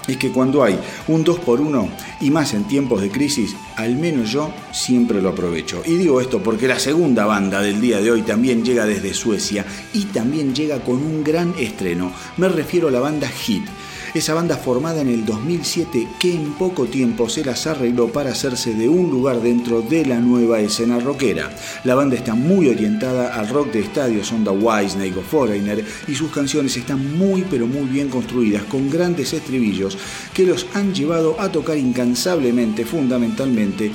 es 0.07 0.17
que 0.17 0.31
cuando 0.31 0.63
hay 0.63 0.79
un 1.07 1.23
2 1.23 1.39
por 1.39 1.61
1 1.61 1.89
y 2.21 2.31
más 2.31 2.53
en 2.53 2.65
tiempos 2.65 3.01
de 3.01 3.09
crisis, 3.09 3.55
al 3.75 3.95
menos 3.95 4.31
yo 4.31 4.51
siempre 4.71 5.21
lo 5.21 5.29
aprovecho. 5.29 5.81
Y 5.85 5.95
digo 5.95 6.21
esto 6.21 6.41
porque 6.41 6.67
la 6.67 6.79
segunda 6.79 7.25
banda 7.25 7.61
del 7.61 7.79
día 7.79 8.01
de 8.01 8.11
hoy 8.11 8.21
también 8.23 8.63
llega 8.65 8.85
desde 8.85 9.13
Suecia 9.13 9.65
y 9.93 10.05
también 10.05 10.55
llega 10.55 10.79
con 10.83 10.97
un 10.97 11.23
gran 11.23 11.53
estreno. 11.57 12.11
Me 12.37 12.49
refiero 12.49 12.87
a 12.87 12.91
la 12.91 12.99
banda 12.99 13.27
Hit 13.27 13.63
esa 14.13 14.33
banda 14.33 14.57
formada 14.57 15.01
en 15.01 15.07
el 15.07 15.25
2007 15.25 16.07
que 16.19 16.33
en 16.33 16.53
poco 16.53 16.85
tiempo 16.85 17.29
se 17.29 17.45
las 17.45 17.67
arregló 17.67 18.11
para 18.11 18.31
hacerse 18.31 18.73
de 18.73 18.89
un 18.89 19.09
lugar 19.09 19.41
dentro 19.41 19.81
de 19.81 20.05
la 20.05 20.19
nueva 20.19 20.59
escena 20.59 20.99
rockera. 20.99 21.49
La 21.83 21.95
banda 21.95 22.15
está 22.15 22.35
muy 22.35 22.67
orientada 22.67 23.39
al 23.39 23.47
rock 23.47 23.71
de 23.71 23.79
estadios 23.81 24.31
onda 24.31 24.51
Snake 24.51 25.17
o 25.17 25.21
Foreigner 25.21 25.85
y 26.07 26.15
sus 26.15 26.31
canciones 26.31 26.75
están 26.75 27.17
muy 27.17 27.45
pero 27.49 27.67
muy 27.67 27.87
bien 27.87 28.09
construidas 28.09 28.63
con 28.63 28.89
grandes 28.89 29.33
estribillos 29.33 29.97
que 30.33 30.45
los 30.45 30.67
han 30.73 30.93
llevado 30.93 31.39
a 31.39 31.51
tocar 31.51 31.77
incansablemente 31.77 32.85
fundamentalmente 32.85 33.91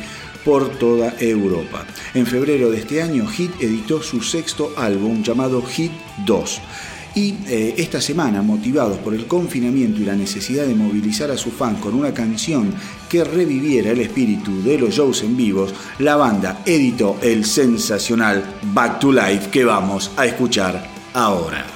por 0.46 0.68
toda 0.78 1.14
Europa. 1.18 1.84
En 2.14 2.24
febrero 2.24 2.70
de 2.70 2.78
este 2.78 3.02
año, 3.02 3.26
Hit 3.26 3.50
editó 3.60 4.00
su 4.00 4.22
sexto 4.22 4.72
álbum 4.76 5.22
llamado 5.22 5.60
Hit 5.60 5.90
2. 6.24 6.60
Y 7.16 7.34
eh, 7.46 7.74
esta 7.78 7.98
semana, 7.98 8.42
motivados 8.42 8.98
por 8.98 9.14
el 9.14 9.26
confinamiento 9.26 10.02
y 10.02 10.04
la 10.04 10.14
necesidad 10.14 10.66
de 10.66 10.74
movilizar 10.74 11.30
a 11.30 11.38
sus 11.38 11.54
fans 11.54 11.80
con 11.80 11.94
una 11.94 12.12
canción 12.12 12.74
que 13.08 13.24
reviviera 13.24 13.90
el 13.90 14.00
espíritu 14.00 14.62
de 14.62 14.78
los 14.78 14.94
shows 14.94 15.22
en 15.22 15.34
vivos, 15.34 15.72
la 15.98 16.16
banda 16.16 16.60
editó 16.66 17.16
el 17.22 17.46
sensacional 17.46 18.44
Back 18.74 18.98
to 19.00 19.12
Life 19.12 19.48
que 19.50 19.64
vamos 19.64 20.10
a 20.14 20.26
escuchar 20.26 20.86
ahora. 21.14 21.75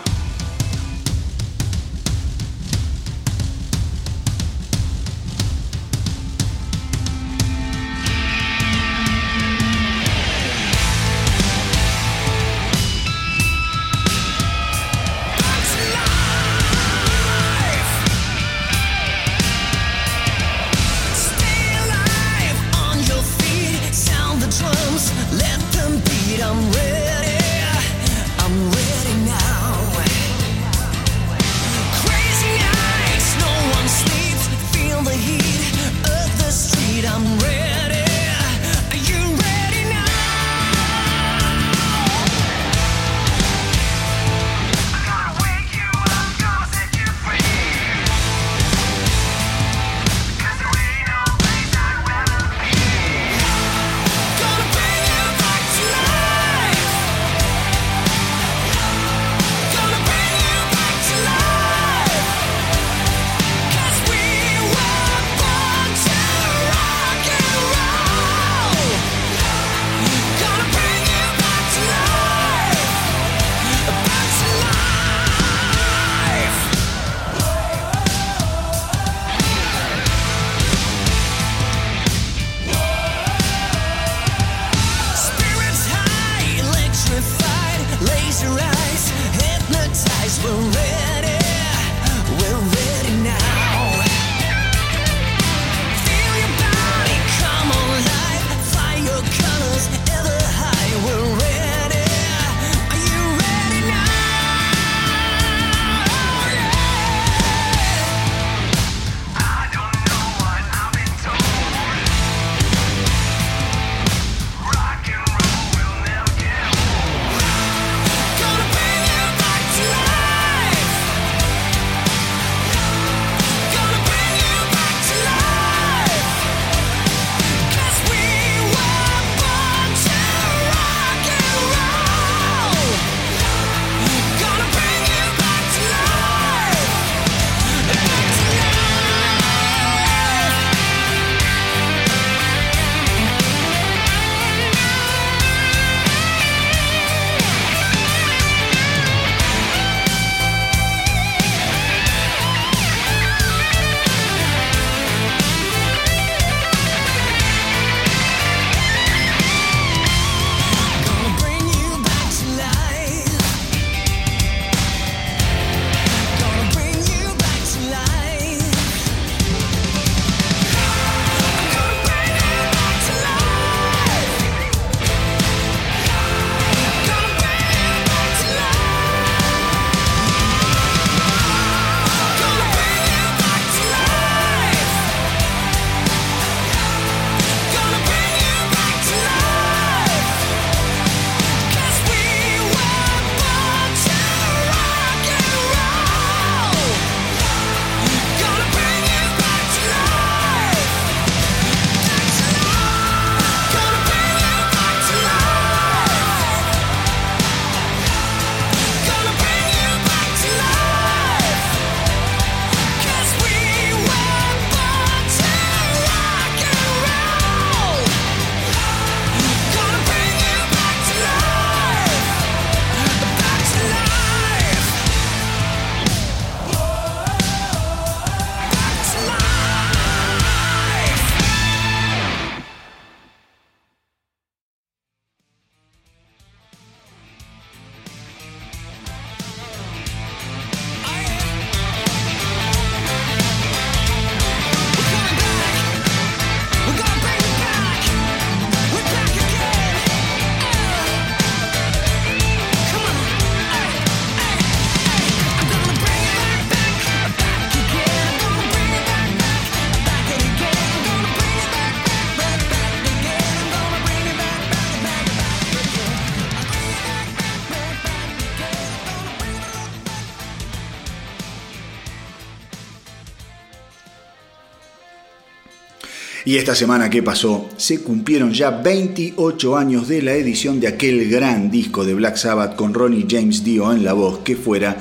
Y 276.51 276.57
esta 276.57 276.75
semana 276.75 277.09
que 277.09 277.23
pasó, 277.23 277.69
se 277.77 278.01
cumplieron 278.01 278.53
ya 278.53 278.73
28 278.73 279.77
años 279.77 280.09
de 280.09 280.21
la 280.21 280.33
edición 280.33 280.81
de 280.81 280.89
aquel 280.89 281.31
gran 281.31 281.71
disco 281.71 282.05
de 282.05 282.13
Black 282.13 282.35
Sabbath 282.35 282.75
con 282.75 282.93
Ronnie 282.93 283.29
James 283.31 283.63
Dio 283.63 283.93
en 283.93 284.03
la 284.03 284.15
voz 284.15 284.41
que 284.41 284.57
fuera 284.57 284.97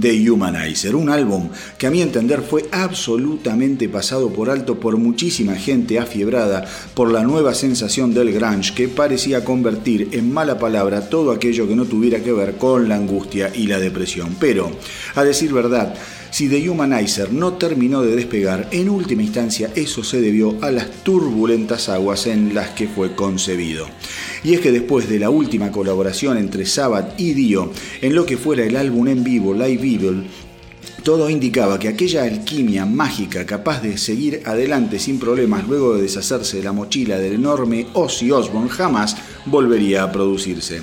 The 0.00 0.30
Humanizer, 0.30 0.96
un 0.96 1.10
álbum 1.10 1.50
que 1.76 1.86
a 1.86 1.90
mi 1.90 2.00
entender 2.00 2.40
fue 2.40 2.64
absolutamente 2.72 3.86
pasado 3.90 4.32
por 4.32 4.48
alto 4.48 4.80
por 4.80 4.96
muchísima 4.96 5.56
gente 5.56 5.98
afiebrada 5.98 6.64
por 6.94 7.12
la 7.12 7.22
nueva 7.22 7.52
sensación 7.52 8.14
del 8.14 8.32
grunge 8.32 8.72
que 8.74 8.88
parecía 8.88 9.44
convertir 9.44 10.08
en 10.12 10.32
mala 10.32 10.58
palabra 10.58 11.10
todo 11.10 11.32
aquello 11.32 11.68
que 11.68 11.76
no 11.76 11.84
tuviera 11.84 12.20
que 12.20 12.32
ver 12.32 12.56
con 12.56 12.88
la 12.88 12.96
angustia 12.96 13.52
y 13.54 13.66
la 13.66 13.78
depresión. 13.78 14.36
Pero, 14.40 14.70
a 15.14 15.22
decir 15.22 15.52
verdad, 15.52 15.94
si 16.34 16.48
The 16.48 16.68
Humanizer 16.68 17.32
no 17.32 17.52
terminó 17.52 18.02
de 18.02 18.16
despegar, 18.16 18.66
en 18.72 18.88
última 18.88 19.22
instancia 19.22 19.70
eso 19.76 20.02
se 20.02 20.20
debió 20.20 20.58
a 20.62 20.72
las 20.72 20.90
turbulentas 21.04 21.88
aguas 21.88 22.26
en 22.26 22.56
las 22.56 22.70
que 22.70 22.88
fue 22.88 23.14
concebido. 23.14 23.86
Y 24.42 24.54
es 24.54 24.60
que 24.60 24.72
después 24.72 25.08
de 25.08 25.20
la 25.20 25.30
última 25.30 25.70
colaboración 25.70 26.36
entre 26.36 26.66
Sabbath 26.66 27.20
y 27.20 27.34
Dio 27.34 27.70
en 28.00 28.16
lo 28.16 28.26
que 28.26 28.36
fuera 28.36 28.64
el 28.64 28.74
álbum 28.74 29.06
en 29.06 29.22
vivo 29.22 29.54
Live 29.54 29.80
Evil, 29.80 30.24
todo 31.04 31.30
indicaba 31.30 31.78
que 31.78 31.86
aquella 31.86 32.24
alquimia 32.24 32.84
mágica 32.84 33.46
capaz 33.46 33.80
de 33.80 33.96
seguir 33.96 34.42
adelante 34.44 34.98
sin 34.98 35.20
problemas 35.20 35.68
luego 35.68 35.94
de 35.94 36.02
deshacerse 36.02 36.56
de 36.56 36.64
la 36.64 36.72
mochila 36.72 37.16
del 37.16 37.34
enorme 37.34 37.86
Ozzy 37.92 38.32
Osbourne 38.32 38.70
jamás 38.70 39.16
volvería 39.46 40.02
a 40.02 40.10
producirse. 40.10 40.82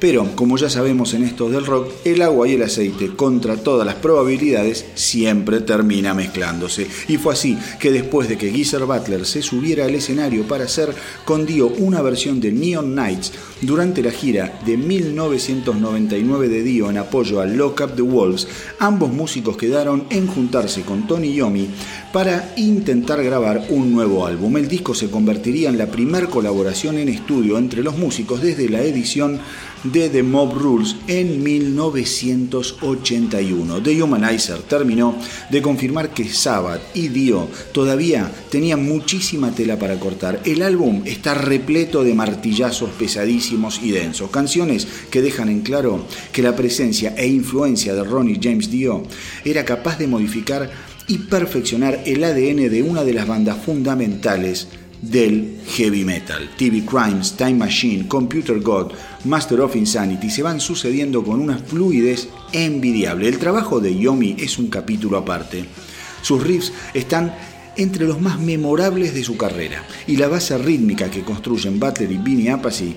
Pero, 0.00 0.34
como 0.34 0.56
ya 0.56 0.70
sabemos 0.70 1.12
en 1.12 1.24
estos 1.24 1.52
del 1.52 1.66
rock, 1.66 1.92
el 2.04 2.22
agua 2.22 2.48
y 2.48 2.54
el 2.54 2.62
aceite, 2.62 3.10
contra 3.14 3.58
todas 3.58 3.86
las 3.86 3.96
probabilidades, 3.96 4.86
siempre 4.94 5.60
termina 5.60 6.14
mezclándose. 6.14 6.86
Y 7.06 7.18
fue 7.18 7.34
así 7.34 7.58
que 7.78 7.92
después 7.92 8.28
de 8.28 8.38
que 8.38 8.50
Geezer 8.50 8.86
Butler 8.86 9.26
se 9.26 9.42
subiera 9.42 9.84
al 9.84 9.94
escenario 9.94 10.44
para 10.44 10.64
hacer 10.64 10.94
con 11.26 11.44
Dio 11.44 11.68
una 11.68 12.00
versión 12.00 12.40
de 12.40 12.50
Neon 12.50 12.94
Nights 12.94 13.32
durante 13.60 14.02
la 14.02 14.10
gira 14.10 14.58
de 14.64 14.78
1999 14.78 16.48
de 16.48 16.62
Dio 16.62 16.88
en 16.88 16.96
apoyo 16.96 17.40
a 17.40 17.46
Lock 17.46 17.82
Up 17.82 17.94
the 17.94 18.02
Wolves, 18.02 18.48
ambos 18.78 19.12
músicos 19.12 19.56
quedaron 19.56 20.04
en 20.08 20.26
juntarse 20.26 20.82
con 20.82 21.06
Tony 21.06 21.34
Yomi 21.34 21.68
para 22.12 22.54
intentar 22.56 23.22
grabar 23.22 23.66
un 23.68 23.92
nuevo 23.92 24.26
álbum. 24.26 24.56
El 24.56 24.68
disco 24.68 24.94
se 24.94 25.10
convertiría 25.10 25.68
en 25.68 25.78
la 25.78 25.86
primer 25.86 26.28
colaboración 26.28 26.98
en 26.98 27.08
estudio 27.08 27.58
entre 27.58 27.82
los 27.82 27.98
músicos 27.98 28.40
desde 28.40 28.68
la 28.68 28.82
edición 28.82 29.40
de 29.84 30.08
The 30.08 30.22
Mob 30.22 30.54
Rules 30.54 30.96
en 31.06 31.42
1981. 31.42 33.82
The 33.82 34.02
Humanizer 34.02 34.62
terminó 34.62 35.14
de 35.50 35.60
confirmar 35.62 36.14
que 36.14 36.28
Sabbath 36.28 36.80
y 36.94 37.08
Dio 37.08 37.48
todavía 37.72 38.30
tenían 38.50 38.84
muchísima 38.84 39.50
tela 39.52 39.78
para 39.78 39.98
cortar. 39.98 40.42
El 40.44 40.60
álbum 40.62 41.02
está 41.06 41.32
repleto 41.34 42.04
de 42.04 42.12
martillazos 42.14 42.90
pesadísimos 42.90 43.80
y 43.82 43.90
densos, 43.90 44.30
canciones 44.30 44.86
que 45.10 45.22
dejan 45.22 45.48
en 45.48 45.62
claro 45.62 46.04
que 46.32 46.42
la 46.42 46.56
presencia 46.56 47.14
e 47.16 47.26
influencia 47.26 47.94
de 47.94 48.04
Ronnie 48.04 48.38
James 48.42 48.70
Dio 48.70 49.02
era 49.44 49.64
capaz 49.64 49.98
de 49.98 50.06
modificar 50.06 50.70
y 51.08 51.18
perfeccionar 51.18 52.02
el 52.06 52.22
ADN 52.22 52.70
de 52.70 52.82
una 52.82 53.02
de 53.02 53.14
las 53.14 53.26
bandas 53.26 53.56
fundamentales 53.64 54.68
del 55.02 55.58
heavy 55.76 56.04
metal. 56.04 56.50
TV 56.56 56.84
Crimes, 56.84 57.32
Time 57.32 57.54
Machine, 57.54 58.06
Computer 58.06 58.60
God, 58.60 58.92
Master 59.24 59.60
of 59.60 59.76
Insanity 59.76 60.30
se 60.30 60.42
van 60.42 60.60
sucediendo 60.60 61.22
con 61.22 61.40
una 61.40 61.58
fluidez 61.58 62.28
envidiable. 62.52 63.28
El 63.28 63.38
trabajo 63.38 63.80
de 63.80 63.94
Yomi 63.94 64.36
es 64.38 64.58
un 64.58 64.68
capítulo 64.68 65.18
aparte. 65.18 65.66
Sus 66.22 66.42
riffs 66.42 66.72
están 66.94 67.34
entre 67.76 68.06
los 68.06 68.20
más 68.20 68.40
memorables 68.40 69.14
de 69.14 69.22
su 69.22 69.36
carrera 69.36 69.84
y 70.06 70.16
la 70.16 70.28
base 70.28 70.56
rítmica 70.56 71.10
que 71.10 71.22
construyen 71.22 71.78
Butler 71.78 72.10
y 72.10 72.18
Vinnie 72.18 72.50
Appice 72.50 72.94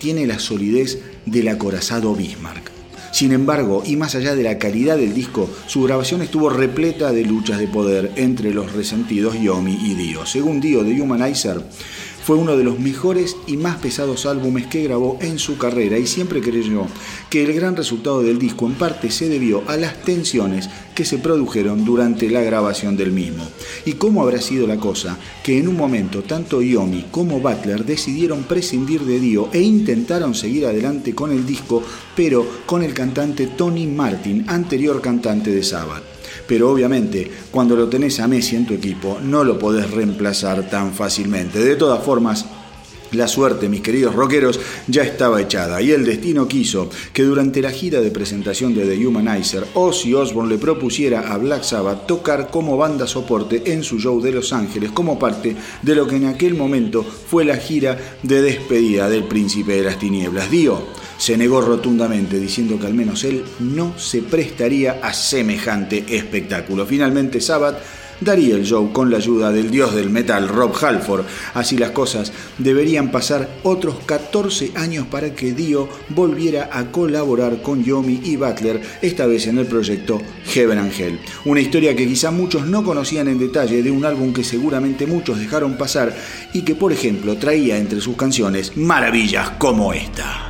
tiene 0.00 0.26
la 0.26 0.38
solidez 0.38 0.98
del 1.26 1.48
acorazado 1.48 2.14
Bismarck. 2.14 2.70
Sin 3.12 3.32
embargo, 3.32 3.82
y 3.84 3.96
más 3.96 4.14
allá 4.14 4.34
de 4.36 4.44
la 4.44 4.58
calidad 4.58 4.96
del 4.96 5.14
disco, 5.14 5.50
su 5.66 5.82
grabación 5.82 6.22
estuvo 6.22 6.48
repleta 6.48 7.12
de 7.12 7.24
luchas 7.24 7.58
de 7.58 7.66
poder 7.66 8.12
entre 8.16 8.54
los 8.54 8.72
resentidos 8.72 9.34
Yomi 9.40 9.78
y 9.82 9.94
Dio. 9.94 10.26
Según 10.26 10.60
Dio 10.60 10.84
de 10.84 11.00
Humanizer, 11.00 11.60
fue 12.30 12.38
uno 12.38 12.56
de 12.56 12.62
los 12.62 12.78
mejores 12.78 13.36
y 13.48 13.56
más 13.56 13.78
pesados 13.78 14.24
álbumes 14.24 14.68
que 14.68 14.84
grabó 14.84 15.18
en 15.20 15.40
su 15.40 15.58
carrera 15.58 15.98
y 15.98 16.06
siempre 16.06 16.40
creyó 16.40 16.86
que 17.28 17.42
el 17.42 17.52
gran 17.52 17.74
resultado 17.74 18.22
del 18.22 18.38
disco 18.38 18.66
en 18.66 18.74
parte 18.74 19.10
se 19.10 19.28
debió 19.28 19.64
a 19.66 19.76
las 19.76 20.00
tensiones 20.02 20.70
que 20.94 21.04
se 21.04 21.18
produjeron 21.18 21.84
durante 21.84 22.30
la 22.30 22.40
grabación 22.42 22.96
del 22.96 23.10
mismo. 23.10 23.42
¿Y 23.84 23.94
cómo 23.94 24.22
habrá 24.22 24.40
sido 24.40 24.68
la 24.68 24.76
cosa 24.76 25.18
que 25.42 25.58
en 25.58 25.66
un 25.66 25.76
momento 25.76 26.22
tanto 26.22 26.62
Yomi 26.62 27.06
como 27.10 27.40
Butler 27.40 27.84
decidieron 27.84 28.44
prescindir 28.44 29.00
de 29.00 29.18
Dio 29.18 29.48
e 29.52 29.60
intentaron 29.62 30.32
seguir 30.36 30.66
adelante 30.66 31.16
con 31.16 31.32
el 31.32 31.44
disco, 31.44 31.82
pero 32.14 32.46
con 32.64 32.84
el 32.84 32.94
cantante 32.94 33.48
Tony 33.48 33.88
Martin, 33.88 34.44
anterior 34.46 35.00
cantante 35.00 35.50
de 35.50 35.64
Sabbath? 35.64 36.19
Pero 36.50 36.68
obviamente 36.68 37.30
cuando 37.52 37.76
lo 37.76 37.88
tenés 37.88 38.18
a 38.18 38.26
Messi 38.26 38.56
en 38.56 38.66
tu 38.66 38.74
equipo 38.74 39.20
no 39.22 39.44
lo 39.44 39.56
podés 39.56 39.88
reemplazar 39.88 40.68
tan 40.68 40.92
fácilmente. 40.92 41.60
De 41.60 41.76
todas 41.76 42.02
formas, 42.02 42.44
la 43.12 43.28
suerte, 43.28 43.68
mis 43.68 43.82
queridos 43.82 44.16
rockeros, 44.16 44.58
ya 44.88 45.04
estaba 45.04 45.40
echada 45.40 45.80
y 45.80 45.92
el 45.92 46.04
destino 46.04 46.48
quiso 46.48 46.90
que 47.12 47.22
durante 47.22 47.62
la 47.62 47.70
gira 47.70 48.00
de 48.00 48.10
presentación 48.10 48.74
de 48.74 48.84
The 48.84 49.06
Humanizer, 49.06 49.64
Ozzy 49.74 50.12
Osbourne 50.12 50.50
le 50.50 50.58
propusiera 50.58 51.32
a 51.32 51.38
Black 51.38 51.62
Sabbath 51.62 52.08
tocar 52.08 52.50
como 52.50 52.76
banda 52.76 53.06
soporte 53.06 53.72
en 53.72 53.84
su 53.84 54.00
show 54.00 54.20
de 54.20 54.32
Los 54.32 54.52
Ángeles 54.52 54.90
como 54.90 55.20
parte 55.20 55.54
de 55.82 55.94
lo 55.94 56.08
que 56.08 56.16
en 56.16 56.26
aquel 56.26 56.54
momento 56.54 57.04
fue 57.04 57.44
la 57.44 57.58
gira 57.58 57.96
de 58.24 58.42
despedida 58.42 59.08
del 59.08 59.22
Príncipe 59.22 59.76
de 59.76 59.82
las 59.84 60.00
Tinieblas. 60.00 60.50
Dio 60.50 60.82
se 61.20 61.36
negó 61.36 61.60
rotundamente, 61.60 62.40
diciendo 62.40 62.78
que 62.80 62.86
al 62.86 62.94
menos 62.94 63.24
él 63.24 63.44
no 63.58 63.92
se 63.98 64.22
prestaría 64.22 65.00
a 65.02 65.12
semejante 65.12 66.02
espectáculo. 66.08 66.86
Finalmente, 66.86 67.42
Sabbath 67.42 67.76
daría 68.22 68.54
el 68.54 68.64
show 68.64 68.90
con 68.90 69.10
la 69.10 69.18
ayuda 69.18 69.52
del 69.52 69.70
dios 69.70 69.94
del 69.94 70.08
metal, 70.08 70.48
Rob 70.48 70.72
Halford. 70.82 71.26
Así 71.52 71.76
las 71.76 71.90
cosas, 71.90 72.32
deberían 72.56 73.10
pasar 73.10 73.50
otros 73.64 73.96
14 74.06 74.72
años 74.76 75.08
para 75.08 75.34
que 75.34 75.52
Dio 75.52 75.90
volviera 76.08 76.70
a 76.72 76.90
colaborar 76.90 77.60
con 77.60 77.84
Yomi 77.84 78.22
y 78.24 78.36
Butler, 78.36 78.80
esta 79.02 79.26
vez 79.26 79.46
en 79.46 79.58
el 79.58 79.66
proyecto 79.66 80.22
Heaven 80.46 80.78
Angel. 80.78 81.20
Una 81.44 81.60
historia 81.60 81.94
que 81.94 82.08
quizá 82.08 82.30
muchos 82.30 82.66
no 82.66 82.82
conocían 82.82 83.28
en 83.28 83.38
detalle 83.38 83.82
de 83.82 83.90
un 83.90 84.06
álbum 84.06 84.32
que 84.32 84.42
seguramente 84.42 85.06
muchos 85.06 85.38
dejaron 85.38 85.76
pasar 85.76 86.16
y 86.54 86.62
que, 86.62 86.74
por 86.74 86.94
ejemplo, 86.94 87.36
traía 87.36 87.76
entre 87.76 88.00
sus 88.00 88.16
canciones 88.16 88.74
maravillas 88.74 89.50
como 89.58 89.92
esta. 89.92 90.49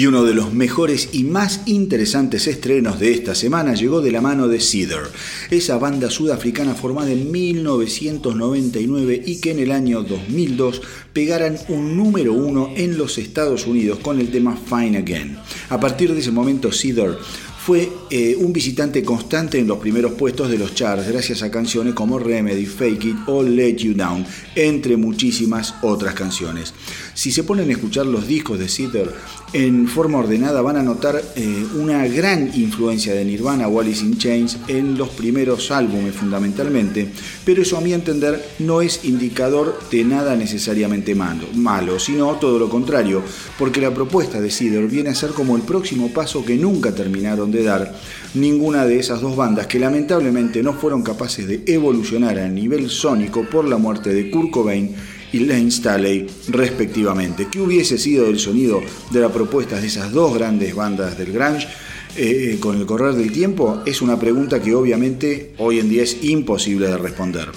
Y 0.00 0.06
uno 0.06 0.24
de 0.24 0.32
los 0.32 0.54
mejores 0.54 1.10
y 1.12 1.24
más 1.24 1.60
interesantes 1.66 2.46
estrenos 2.46 2.98
de 2.98 3.12
esta 3.12 3.34
semana 3.34 3.74
llegó 3.74 4.00
de 4.00 4.10
la 4.10 4.22
mano 4.22 4.48
de 4.48 4.58
Cedar, 4.58 5.02
esa 5.50 5.76
banda 5.76 6.08
sudafricana 6.08 6.74
formada 6.74 7.10
en 7.10 7.30
1999 7.30 9.22
y 9.26 9.42
que 9.42 9.50
en 9.50 9.58
el 9.58 9.70
año 9.70 10.02
2002 10.02 10.80
pegaran 11.12 11.58
un 11.68 11.98
número 11.98 12.32
uno 12.32 12.70
en 12.76 12.96
los 12.96 13.18
Estados 13.18 13.66
Unidos 13.66 13.98
con 13.98 14.18
el 14.18 14.30
tema 14.30 14.56
Fine 14.56 14.96
Again. 14.96 15.36
A 15.68 15.78
partir 15.78 16.14
de 16.14 16.20
ese 16.20 16.30
momento 16.30 16.72
Cedar 16.72 17.18
fue 17.64 17.92
eh, 18.08 18.36
un 18.38 18.54
visitante 18.54 19.04
constante 19.04 19.58
en 19.58 19.66
los 19.66 19.76
primeros 19.78 20.12
puestos 20.12 20.48
de 20.48 20.56
los 20.56 20.74
charts 20.74 21.06
gracias 21.06 21.42
a 21.42 21.50
canciones 21.50 21.92
como 21.92 22.18
Remedy, 22.18 22.64
Fake 22.64 23.04
It 23.04 23.16
o 23.26 23.42
Let 23.42 23.76
You 23.76 23.92
Down, 23.92 24.24
entre 24.54 24.96
muchísimas 24.96 25.74
otras 25.82 26.14
canciones. 26.14 26.72
Si 27.12 27.30
se 27.30 27.44
ponen 27.44 27.68
a 27.68 27.72
escuchar 27.72 28.06
los 28.06 28.26
discos 28.26 28.58
de 28.58 28.68
Cedar 28.68 29.12
en 29.52 29.88
forma 29.88 30.18
ordenada 30.18 30.62
van 30.62 30.76
a 30.76 30.82
notar 30.82 31.22
eh, 31.36 31.66
una 31.76 32.06
gran 32.06 32.50
influencia 32.54 33.12
de 33.12 33.24
Nirvana 33.24 33.68
o 33.68 33.80
Alice 33.80 34.04
in 34.04 34.16
Chains 34.16 34.56
en 34.68 34.96
los 34.96 35.10
primeros 35.10 35.70
álbumes 35.70 36.14
fundamentalmente, 36.14 37.08
pero 37.44 37.60
eso 37.60 37.76
a 37.76 37.80
mi 37.82 37.92
entender 37.92 38.42
no 38.60 38.80
es 38.80 39.04
indicador 39.04 39.78
de 39.90 40.04
nada 40.04 40.34
necesariamente 40.34 41.14
malo, 41.14 41.98
sino 41.98 42.36
todo 42.36 42.58
lo 42.58 42.70
contrario, 42.70 43.22
porque 43.58 43.82
la 43.82 43.92
propuesta 43.92 44.40
de 44.40 44.50
Cedar 44.50 44.86
viene 44.86 45.10
a 45.10 45.14
ser 45.14 45.30
como 45.30 45.56
el 45.56 45.62
próximo 45.62 46.08
paso 46.08 46.44
que 46.44 46.56
nunca 46.56 46.94
terminaron 46.94 47.49
de 47.50 47.62
dar 47.62 47.94
ninguna 48.34 48.86
de 48.86 48.98
esas 48.98 49.20
dos 49.20 49.36
bandas 49.36 49.66
que 49.66 49.78
lamentablemente 49.78 50.62
no 50.62 50.72
fueron 50.72 51.02
capaces 51.02 51.46
de 51.46 51.62
evolucionar 51.66 52.38
a 52.38 52.48
nivel 52.48 52.90
sónico 52.90 53.44
por 53.44 53.64
la 53.64 53.76
muerte 53.76 54.12
de 54.12 54.30
Kurt 54.30 54.50
Cobain 54.50 54.94
y 55.32 55.40
Lane 55.40 55.70
Staley, 55.70 56.26
respectivamente. 56.48 57.48
¿Qué 57.50 57.60
hubiese 57.60 57.98
sido 57.98 58.26
el 58.26 58.38
sonido 58.38 58.80
de 59.10 59.20
la 59.20 59.28
propuesta 59.30 59.80
de 59.80 59.86
esas 59.86 60.12
dos 60.12 60.34
grandes 60.34 60.74
bandas 60.74 61.16
del 61.16 61.32
grunge? 61.32 61.68
Eh, 62.16 62.56
con 62.58 62.76
el 62.76 62.86
correr 62.86 63.14
del 63.14 63.30
tiempo 63.30 63.82
es 63.86 64.02
una 64.02 64.18
pregunta 64.18 64.60
que 64.60 64.74
obviamente 64.74 65.52
hoy 65.58 65.78
en 65.78 65.88
día 65.88 66.02
es 66.02 66.24
imposible 66.24 66.88
de 66.88 66.98
responder. 66.98 67.48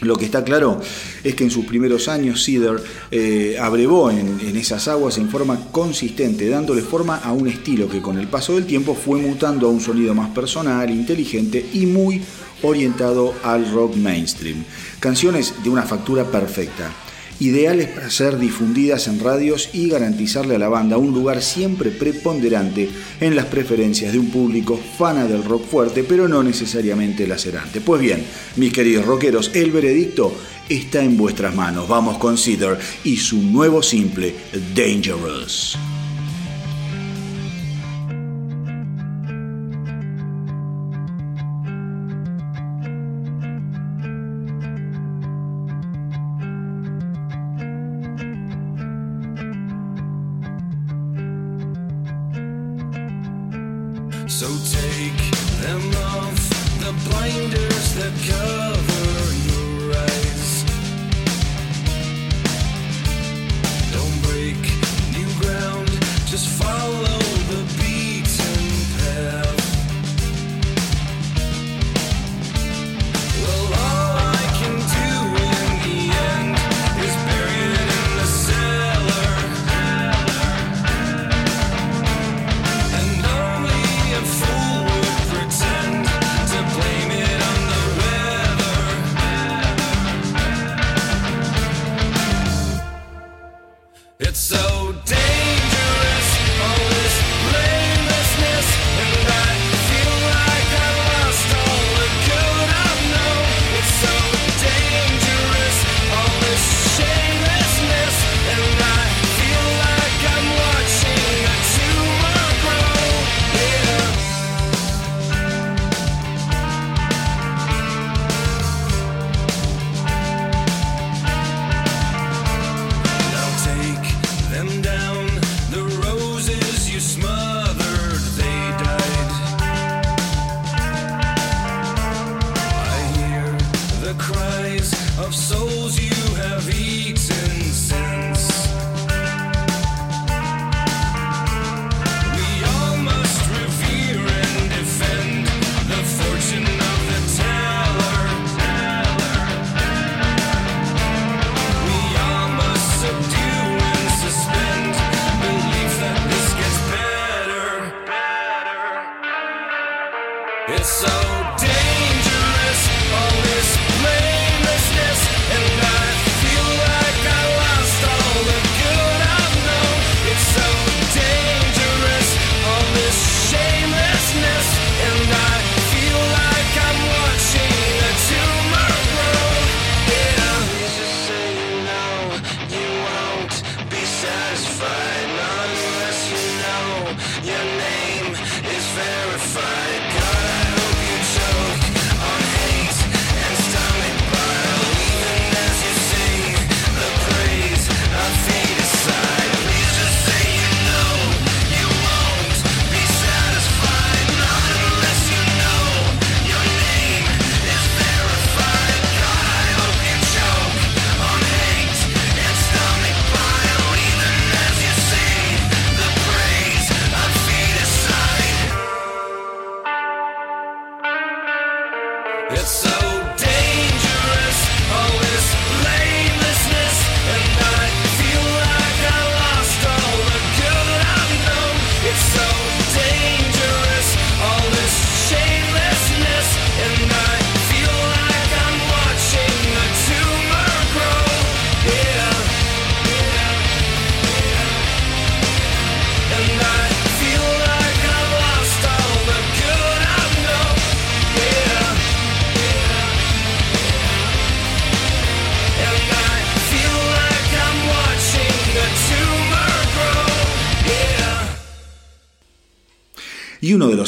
Lo 0.00 0.16
que 0.16 0.26
está 0.26 0.44
claro 0.44 0.80
es 1.24 1.34
que 1.34 1.44
en 1.44 1.50
sus 1.50 1.64
primeros 1.64 2.08
años 2.08 2.44
Cedar 2.44 2.80
eh, 3.10 3.56
abrevó 3.60 4.10
en, 4.10 4.38
en, 4.40 4.56
esas 4.56 4.86
aguas 4.86 5.18
en 5.18 5.28
forma 5.28 5.72
consistente, 5.72 6.48
dándole 6.48 6.82
forma 6.82 7.16
a 7.16 7.32
un 7.32 7.48
estilo 7.48 7.88
que 7.88 8.00
con 8.00 8.18
el 8.18 8.28
paso 8.28 8.54
del 8.54 8.66
tiempo 8.66 8.94
fue 8.94 9.18
mutando 9.18 9.66
a 9.66 9.70
un 9.70 9.80
sonido 9.80 10.14
más 10.14 10.30
personal, 10.30 10.88
inteligente 10.90 11.64
y 11.72 11.86
muy 11.86 12.22
orientado 12.62 13.34
al 13.42 13.70
rock 13.72 13.96
mainstream. 13.96 14.64
Canciones 15.00 15.54
de 15.62 15.70
una 15.70 15.82
factura 15.82 16.24
perfecta, 16.24 16.92
ideales 17.40 17.88
para 17.88 18.10
ser 18.10 18.38
difundidas 18.38 19.08
en 19.08 19.20
radios 19.20 19.70
y 19.72 19.88
garantizarle 19.88 20.56
a 20.56 20.58
la 20.58 20.68
banda 20.68 20.98
un 20.98 21.12
lugar 21.12 21.42
siempre 21.42 21.90
preponderante 21.90 22.88
en 23.20 23.36
las 23.36 23.46
preferencias 23.46 24.12
de 24.12 24.18
un 24.18 24.30
público 24.30 24.78
fana 24.98 25.26
del 25.26 25.44
rock 25.44 25.66
fuerte, 25.66 26.04
pero 26.04 26.28
no 26.28 26.42
necesariamente 26.42 27.26
lacerante. 27.26 27.80
Pues 27.80 28.00
bien, 28.00 28.24
mis 28.56 28.72
queridos 28.72 29.06
rockeros, 29.06 29.50
el 29.54 29.70
veredicto 29.70 30.34
está 30.68 31.02
en 31.02 31.16
vuestras 31.16 31.54
manos. 31.54 31.88
Vamos 31.88 32.18
con 32.18 32.36
Cedar 32.36 32.78
y 33.04 33.16
su 33.16 33.40
nuevo 33.42 33.82
simple, 33.82 34.34
Dangerous. 34.74 35.78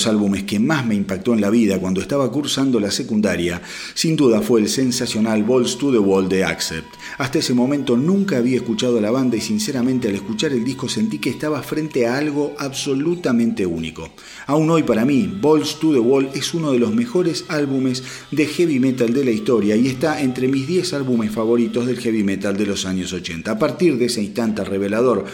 Álbumes 0.07 0.45
que 0.45 0.59
más 0.59 0.87
me 0.87 0.95
impactó 0.95 1.35
en 1.35 1.41
la 1.41 1.51
vida 1.51 1.79
cuando 1.79 2.01
estaba 2.01 2.31
cursando 2.31 2.81
la 2.81 2.91
secundaria, 2.91 3.61
sin 3.95 4.17
duda 4.17 4.41
fue 4.41 4.61
el 4.61 4.69
sensacional 4.69 5.45
Balls 5.45 5.79
to 5.79 5.93
the 5.93 5.99
Wall 5.99 6.29
de 6.29 6.45
Accept. 6.45 6.95
Hasta 7.19 7.39
ese 7.39 7.55
momento 7.55 7.97
nunca 7.97 8.39
había 8.39 8.57
escuchado 8.57 8.99
a 8.99 9.01
la 9.01 9.11
banda 9.11 9.37
y 9.37 9.41
sinceramente 9.41 10.09
al 10.09 10.15
escuchar 10.15 10.53
el 10.53 10.65
disco 10.65 10.89
sentí 10.89 11.19
que 11.19 11.31
estaba 11.31 11.63
frente 11.63 12.07
a 12.07 12.17
algo 12.17 12.55
absolutamente 12.59 13.67
único. 13.67 14.11
Aún 14.47 14.71
hoy 14.71 14.83
para 14.83 15.05
mí, 15.05 15.33
Balls 15.41 15.79
to 15.79 15.93
the 15.93 15.99
Wall 15.99 16.31
es 16.35 16.55
uno 16.55 16.73
de 16.73 16.79
los 16.79 16.95
mejores 16.95 17.45
álbumes 17.49 18.03
de 18.31 18.47
heavy 18.47 18.81
metal 18.81 19.13
de 19.13 19.25
la 19.25 19.31
historia 19.31 19.77
y 19.77 19.89
está 19.89 20.21
entre 20.21 20.49
mis 20.49 20.67
10 20.67 20.95
álbumes 20.95 21.31
favoritos 21.31 21.87
del 21.87 21.99
heavy 21.99 22.23
metal 22.23 22.57
de 22.57 22.67
los 22.67 22.87
años 22.87 23.13
80. 23.13 23.51
A 23.51 23.59
partir 23.59 23.99
de 23.99 24.07
ese 24.07 24.23
instante 24.23 24.65
revelador, 24.65 25.25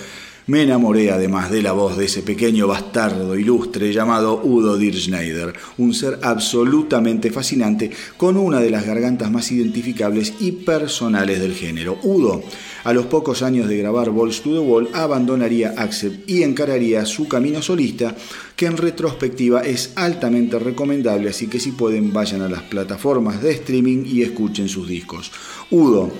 me 0.46 0.62
enamoré 0.62 1.10
además 1.10 1.50
de 1.50 1.60
la 1.60 1.72
voz 1.72 1.96
de 1.96 2.04
ese 2.04 2.22
pequeño 2.22 2.68
bastardo 2.68 3.36
ilustre 3.36 3.92
llamado 3.92 4.40
Udo 4.44 4.76
Dirschneider, 4.76 5.52
un 5.78 5.92
ser 5.92 6.20
absolutamente 6.22 7.32
fascinante 7.32 7.90
con 8.16 8.36
una 8.36 8.60
de 8.60 8.70
las 8.70 8.86
gargantas 8.86 9.30
más 9.30 9.50
identificables 9.50 10.34
y 10.38 10.52
personales 10.52 11.40
del 11.40 11.54
género. 11.54 11.98
Udo, 12.04 12.44
a 12.84 12.92
los 12.92 13.06
pocos 13.06 13.42
años 13.42 13.68
de 13.68 13.78
grabar 13.78 14.10
Balls 14.10 14.40
to 14.40 14.52
the 14.52 14.60
Wall, 14.60 14.88
abandonaría 14.92 15.74
Accept 15.76 16.30
y 16.30 16.44
encararía 16.44 17.04
su 17.04 17.26
camino 17.26 17.60
solista, 17.60 18.14
que 18.54 18.66
en 18.66 18.76
retrospectiva 18.76 19.62
es 19.62 19.92
altamente 19.96 20.60
recomendable, 20.60 21.30
así 21.30 21.48
que 21.48 21.58
si 21.58 21.72
pueden 21.72 22.12
vayan 22.12 22.42
a 22.42 22.48
las 22.48 22.62
plataformas 22.62 23.42
de 23.42 23.50
streaming 23.50 24.04
y 24.06 24.22
escuchen 24.22 24.68
sus 24.68 24.88
discos. 24.88 25.32
Udo, 25.70 26.12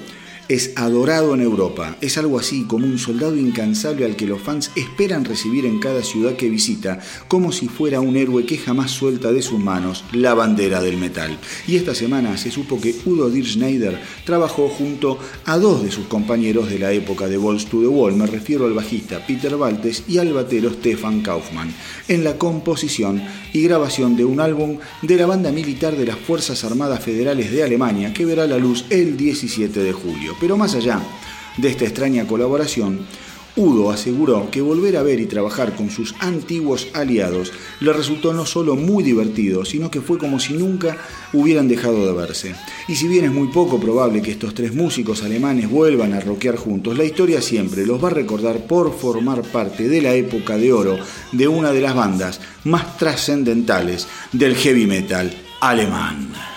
es 0.49 0.73
adorado 0.77 1.35
en 1.35 1.41
Europa. 1.41 1.97
Es 2.01 2.19
algo 2.19 2.39
así 2.39 2.65
como 2.65 2.87
un 2.87 2.99
soldado 2.99 3.37
incansable 3.37 4.05
al 4.05 4.17
que 4.17 4.27
los 4.27 4.41
fans 4.41 4.71
esperan 4.77 5.25
recibir 5.25 5.67
en 5.67 5.81
cada 5.81 6.03
ciudad 6.03 6.37
que 6.37 6.49
visita, 6.49 7.01
como 7.29 7.53
si 7.53 7.69
fuera 7.69 8.01
un 8.01 8.17
héroe 8.17 8.47
que 8.47 8.59
jamás 8.59 8.91
suelta 8.91 9.33
de 9.33 9.43
sus 9.43 9.59
manos 9.59 10.05
la 10.13 10.35
bandera 10.35 10.81
del 10.81 10.97
metal. 10.97 11.39
Y 11.67 11.77
esta 11.77 11.95
semana 11.95 12.37
se 12.37 12.51
supo 12.51 12.81
que 12.81 12.95
Udo 13.05 13.31
Dirschneider 13.31 14.01
trabajó 14.25 14.69
junto 14.69 15.19
a 15.45 15.59
dos 15.59 15.83
de 15.83 15.91
sus 15.91 16.07
compañeros 16.07 16.71
de 16.71 16.79
la 16.79 16.93
época 16.93 17.27
de 17.27 17.39
Balls 17.39 17.67
to 17.67 17.81
the 17.81 17.89
Wall, 17.89 18.15
me 18.15 18.27
refiero 18.27 18.67
al 18.67 18.75
bajista 18.75 19.25
Peter 19.27 19.57
Baltes 19.57 20.05
y 20.09 20.19
al 20.19 20.33
batero 20.33 20.71
Stefan 20.71 21.23
Kaufmann, 21.23 21.75
en 22.09 22.25
la 22.25 22.39
composición 22.39 23.23
y 23.53 23.63
grabación 23.63 24.17
de 24.17 24.25
un 24.25 24.41
álbum 24.41 24.79
de 25.03 25.17
la 25.17 25.27
banda 25.27 25.51
militar 25.51 25.97
de 25.97 26.07
las 26.07 26.19
Fuerzas 26.19 26.63
Armadas 26.65 27.03
Federales 27.03 27.51
de 27.51 27.63
Alemania 27.63 28.13
que 28.13 28.25
verá 28.25 28.47
la 28.47 28.59
luz 28.59 28.85
el 28.91 29.17
17 29.17 29.81
de 29.81 29.93
julio. 29.93 30.36
Pero 30.41 30.57
más 30.57 30.75
allá 30.75 31.01
de 31.57 31.69
esta 31.69 31.85
extraña 31.85 32.27
colaboración, 32.27 33.07
Udo 33.59 33.91
aseguró 33.91 34.51
que 34.51 34.61
volver 34.61 34.99
a 34.99 35.03
ver 35.03 35.19
y 35.19 35.25
trabajar 35.25 35.75
con 35.75 35.91
sus 35.91 36.15
antiguos 36.21 36.89
aliados 36.93 37.55
le 37.81 37.91
resultó 37.95 38.35
no 38.35 38.45
solo 38.45 38.77
muy 38.77 39.03
divertido, 39.03 39.65
sino 39.65 39.91
que 39.91 40.03
fue 40.03 40.19
como 40.19 40.39
si 40.39 40.53
nunca 40.53 40.99
hubieran 41.33 41.67
dejado 41.67 42.07
de 42.07 42.13
verse. 42.13 42.55
Y 42.87 42.97
si 42.97 43.09
bien 43.09 43.25
es 43.25 43.33
muy 43.33 43.49
poco 43.49 43.81
probable 43.81 44.21
que 44.21 44.33
estos 44.33 44.53
tres 44.53 44.75
músicos 44.75 45.23
alemanes 45.23 45.71
vuelvan 45.71 46.13
a 46.13 46.21
rockear 46.21 46.57
juntos, 46.57 46.99
la 46.99 47.05
historia 47.05 47.41
siempre 47.41 47.87
los 47.87 48.03
va 48.03 48.09
a 48.09 48.13
recordar 48.13 48.67
por 48.67 48.95
formar 48.95 49.41
parte 49.41 49.89
de 49.89 50.03
la 50.03 50.13
época 50.13 50.59
de 50.59 50.75
oro 50.75 50.99
de 51.33 51.49
una 51.49 51.73
de 51.73 51.81
las 51.81 51.95
bandas 51.95 52.43
más 52.65 52.99
trascendentales 52.99 54.07
del 54.33 54.55
heavy 54.55 54.87
metal 54.87 55.35
alemán. 55.61 56.56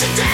today. 0.00 0.29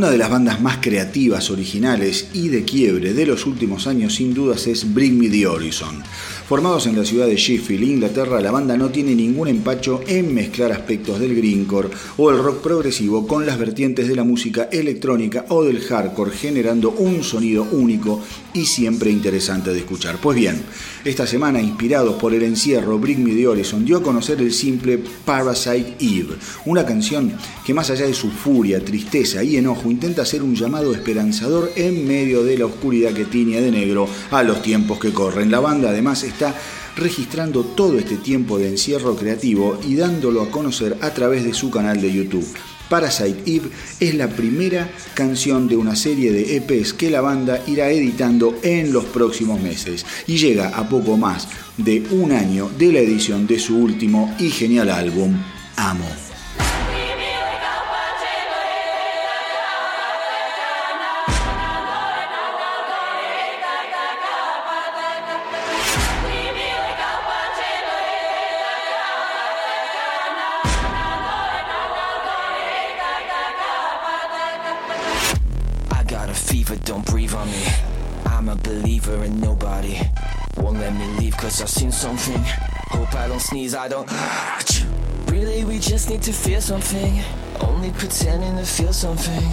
Una 0.00 0.08
de 0.08 0.16
las 0.16 0.30
bandas 0.30 0.62
más 0.62 0.78
creativas, 0.78 1.50
originales 1.50 2.28
y 2.32 2.48
de 2.48 2.64
quiebre 2.64 3.12
de 3.12 3.26
los 3.26 3.44
últimos 3.44 3.86
años 3.86 4.14
sin 4.14 4.32
dudas 4.32 4.66
es 4.66 4.94
Bring 4.94 5.18
Me 5.18 5.28
the 5.28 5.46
Horizon. 5.46 6.02
Formados 6.50 6.88
en 6.88 6.96
la 6.96 7.04
ciudad 7.04 7.28
de 7.28 7.36
Sheffield, 7.36 7.84
Inglaterra, 7.84 8.40
la 8.40 8.50
banda 8.50 8.76
no 8.76 8.90
tiene 8.90 9.14
ningún 9.14 9.46
empacho 9.46 10.00
en 10.08 10.34
mezclar 10.34 10.72
aspectos 10.72 11.20
del 11.20 11.36
greencore 11.36 11.90
o 12.16 12.28
el 12.28 12.38
rock 12.38 12.60
progresivo 12.60 13.24
con 13.24 13.46
las 13.46 13.56
vertientes 13.56 14.08
de 14.08 14.16
la 14.16 14.24
música 14.24 14.64
electrónica 14.72 15.46
o 15.50 15.62
del 15.62 15.78
hardcore, 15.78 16.32
generando 16.32 16.90
un 16.90 17.22
sonido 17.22 17.68
único 17.70 18.20
y 18.52 18.66
siempre 18.66 19.12
interesante 19.12 19.72
de 19.72 19.78
escuchar. 19.78 20.16
Pues 20.20 20.36
bien, 20.36 20.60
esta 21.04 21.24
semana, 21.24 21.62
inspirados 21.62 22.16
por 22.16 22.34
el 22.34 22.42
encierro, 22.42 22.98
Bring 22.98 23.22
Me 23.22 23.32
the 23.32 23.46
Horizon 23.46 23.84
dio 23.84 23.98
a 23.98 24.02
conocer 24.02 24.40
el 24.40 24.52
simple 24.52 24.98
Parasite 25.24 25.94
Eve, 26.00 26.34
una 26.66 26.84
canción 26.84 27.32
que 27.64 27.74
más 27.74 27.90
allá 27.90 28.06
de 28.06 28.14
su 28.14 28.28
furia, 28.28 28.84
tristeza 28.84 29.44
y 29.44 29.56
enojo, 29.56 29.88
intenta 29.88 30.24
ser 30.24 30.42
un 30.42 30.56
llamado 30.56 30.92
esperanzador 30.92 31.70
en 31.76 32.08
medio 32.08 32.42
de 32.42 32.58
la 32.58 32.66
oscuridad 32.66 33.12
que 33.12 33.26
tiñe 33.26 33.60
de 33.60 33.70
negro 33.70 34.08
a 34.32 34.42
los 34.42 34.62
tiempos 34.62 34.98
que 34.98 35.12
corren. 35.12 35.52
La 35.52 35.60
banda 35.60 35.90
además 35.90 36.24
está 36.24 36.39
registrando 36.96 37.64
todo 37.64 37.98
este 37.98 38.16
tiempo 38.16 38.58
de 38.58 38.68
encierro 38.68 39.16
creativo 39.16 39.78
y 39.86 39.96
dándolo 39.96 40.42
a 40.42 40.50
conocer 40.50 40.96
a 41.00 41.10
través 41.10 41.44
de 41.44 41.54
su 41.54 41.70
canal 41.70 42.00
de 42.00 42.12
YouTube. 42.12 42.46
Parasite 42.88 43.42
Eve 43.46 43.70
es 44.00 44.14
la 44.16 44.28
primera 44.28 44.90
canción 45.14 45.68
de 45.68 45.76
una 45.76 45.94
serie 45.94 46.32
de 46.32 46.56
EPs 46.56 46.92
que 46.92 47.08
la 47.08 47.20
banda 47.20 47.62
irá 47.68 47.88
editando 47.90 48.58
en 48.62 48.92
los 48.92 49.04
próximos 49.04 49.60
meses 49.60 50.04
y 50.26 50.38
llega 50.38 50.70
a 50.70 50.88
poco 50.88 51.16
más 51.16 51.48
de 51.76 52.04
un 52.10 52.32
año 52.32 52.68
de 52.76 52.92
la 52.92 52.98
edición 52.98 53.46
de 53.46 53.60
su 53.60 53.78
último 53.78 54.34
y 54.40 54.50
genial 54.50 54.90
álbum, 54.90 55.40
Amo. 55.76 56.29
Cause 81.90 82.00
something. 82.00 82.42
Hope 82.90 83.14
I 83.14 83.28
don't 83.28 83.40
sneeze, 83.40 83.74
I 83.74 83.88
don't. 83.88 84.08
Really, 85.30 85.64
we 85.64 85.78
just 85.78 86.08
need 86.10 86.22
to 86.22 86.32
feel 86.32 86.60
something. 86.60 87.22
Only 87.60 87.90
pretending 87.90 88.56
to 88.56 88.64
feel 88.64 88.92
something. 88.92 89.44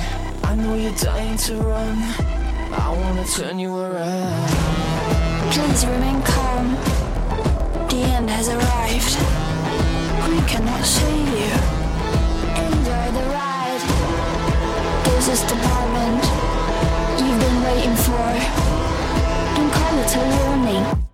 I 0.44 0.56
know 0.56 0.76
you're 0.76 0.96
dying 0.96 1.38
to 1.48 1.56
run. 1.56 1.98
I 2.72 2.90
wanna 3.02 3.26
turn 3.26 3.60
you 3.60 3.76
around. 3.78 4.50
Please 5.52 5.86
remain 5.86 6.22
calm. 6.24 6.66
The 7.90 8.02
end 8.16 8.30
has 8.30 8.50
arrived. 8.50 9.14
We 10.30 10.40
cannot 10.52 10.84
save 10.86 11.30
you. 11.42 11.54
Enjoy 12.66 13.06
the 13.18 13.26
ride. 13.38 13.84
This 15.06 15.28
is 15.36 15.42
the 15.52 15.58
moment 15.70 16.24
you've 17.20 17.40
been 17.46 17.60
waiting 17.68 17.98
for. 18.06 18.28
Don't 19.56 19.72
call 19.78 19.96
it 20.04 20.16
a 20.16 20.24
warning. 20.38 21.07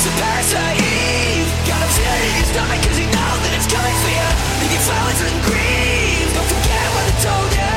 It's 0.00 0.08
a 0.08 0.16
parasite 0.16 0.80
Got 1.68 1.84
feeling 1.92 2.24
in 2.24 2.36
your 2.40 2.48
stomach 2.48 2.80
Cause 2.88 2.96
you 2.96 3.04
that 3.12 3.52
it's 3.52 3.68
coming 3.68 3.92
for 4.00 4.08
you 4.08 4.28
Leave 4.64 4.72
you 4.72 4.80
flowers 4.80 5.20
and 5.28 5.36
grief 5.44 6.24
Don't 6.32 6.48
forget 6.48 6.86
what 6.96 7.04
I 7.04 7.14
told 7.20 7.50
you. 7.52 7.76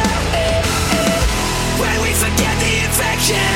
When 1.83 1.97
we 1.99 2.15
forget 2.15 2.55
the 2.63 2.79
infection 2.79 3.51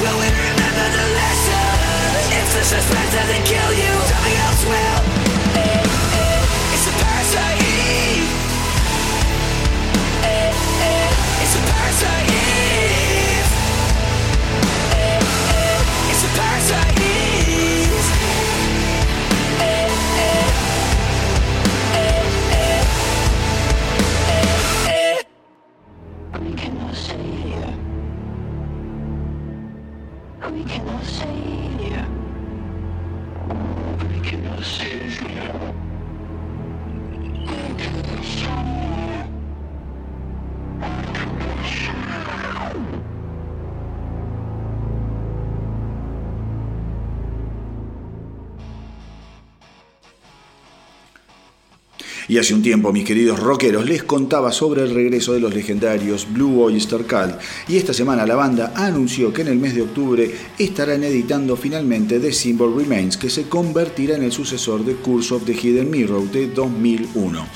Will 0.00 0.16
we 0.24 0.24
remember 0.24 0.86
the 0.88 1.06
lesson? 1.20 2.32
If 2.32 2.48
the 2.56 2.64
suspense 2.64 3.12
doesn't 3.12 3.44
kill 3.44 3.72
you 3.76 3.97
Y 52.28 52.36
hace 52.36 52.52
un 52.52 52.60
tiempo, 52.60 52.92
mis 52.92 53.06
queridos 53.06 53.40
rockeros, 53.40 53.86
les 53.86 54.02
contaba 54.02 54.52
sobre 54.52 54.82
el 54.82 54.94
regreso 54.94 55.32
de 55.32 55.40
los 55.40 55.54
legendarios 55.54 56.26
Blue 56.30 56.60
Oyster 56.60 57.06
Cult 57.06 57.40
y 57.66 57.78
esta 57.78 57.94
semana 57.94 58.26
la 58.26 58.34
banda 58.34 58.74
anunció 58.76 59.32
que 59.32 59.40
en 59.40 59.48
el 59.48 59.56
mes 59.56 59.74
de 59.74 59.80
octubre 59.80 60.30
estarán 60.58 61.04
editando 61.04 61.56
finalmente 61.56 62.20
The 62.20 62.30
Symbol 62.30 62.76
Remains, 62.76 63.16
que 63.16 63.30
se 63.30 63.48
convertirá 63.48 64.16
en 64.16 64.24
el 64.24 64.32
sucesor 64.32 64.84
de 64.84 64.96
Curse 64.96 65.36
of 65.36 65.44
the 65.46 65.54
Hidden 65.54 65.90
Mirror 65.90 66.30
de 66.30 66.48
2001. 66.48 67.46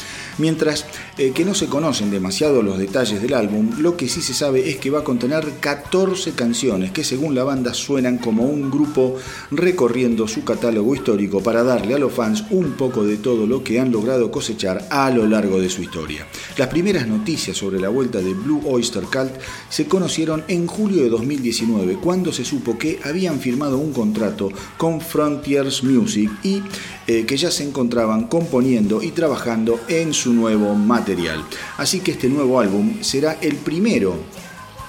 Mientras 0.43 0.87
eh, 1.19 1.31
que 1.33 1.45
no 1.45 1.55
se 1.55 1.69
conocen 1.69 2.11
demasiado 2.11 2.65
los 2.65 2.77
detalles 2.77 3.23
del 3.23 3.35
álbum, 3.35 3.79
lo 3.79 3.97
que 3.97 4.09
sí 4.09 4.21
se 4.21 4.35
sabe 4.35 4.71
es 4.71 4.79
que 4.79 4.91
va 4.91 4.99
a 4.99 5.05
contener 5.05 5.47
14 5.61 6.33
canciones 6.33 6.91
que 6.91 7.05
según 7.05 7.37
la 7.37 7.45
banda 7.45 7.73
suenan 7.75 8.19
como 8.19 8.43
un 8.43 8.69
grupo 8.69 9.15
recorriendo 9.53 10.27
su 10.27 10.43
catálogo 10.43 10.97
histórico 10.97 11.45
para 11.45 11.63
darle 11.63 11.95
a 11.95 11.99
los 11.99 12.13
fans 12.13 12.43
un 12.51 12.73
poco 12.73 13.05
de 13.05 13.19
todo 13.19 13.47
lo 13.47 13.63
que 13.63 13.79
han 13.79 13.93
logrado 13.93 14.33
cosechar 14.33 14.85
a 14.91 15.13
lo 15.13 15.29
largo 15.29 15.61
de 15.61 15.71
su 15.71 15.81
historia. 15.81 16.27
Las 16.57 16.67
primeras 16.67 17.07
noticias 17.07 17.57
sobre 17.57 17.79
la 17.79 17.91
vuelta 17.91 18.19
de 18.19 18.35
Blue 18.35 18.63
Oyster 18.65 19.05
Cult 19.05 19.41
se 19.69 19.87
conocieron 19.87 20.43
en 20.49 20.67
julio 20.67 21.05
de 21.05 21.09
2019 21.09 21.99
cuando 22.03 22.33
se 22.33 22.45
supo 22.45 22.77
que 22.77 22.99
habían 23.05 23.39
firmado 23.39 23.79
un 23.79 23.93
contrato 23.93 24.51
con 24.77 25.01
Frontiers 25.01 25.85
Music 25.85 26.33
y 26.43 26.63
eh, 27.07 27.25
que 27.27 27.37
ya 27.37 27.51
se 27.51 27.65
encontraban 27.65 28.29
componiendo 28.29 29.03
y 29.03 29.11
trabajando 29.11 29.81
en 29.89 30.15
su 30.15 30.33
nuevo 30.33 30.75
material. 30.75 31.45
Así 31.77 32.01
que 32.01 32.13
este 32.13 32.29
nuevo 32.29 32.61
álbum 32.61 33.03
será 33.03 33.39
el 33.41 33.57
primero 33.57 34.17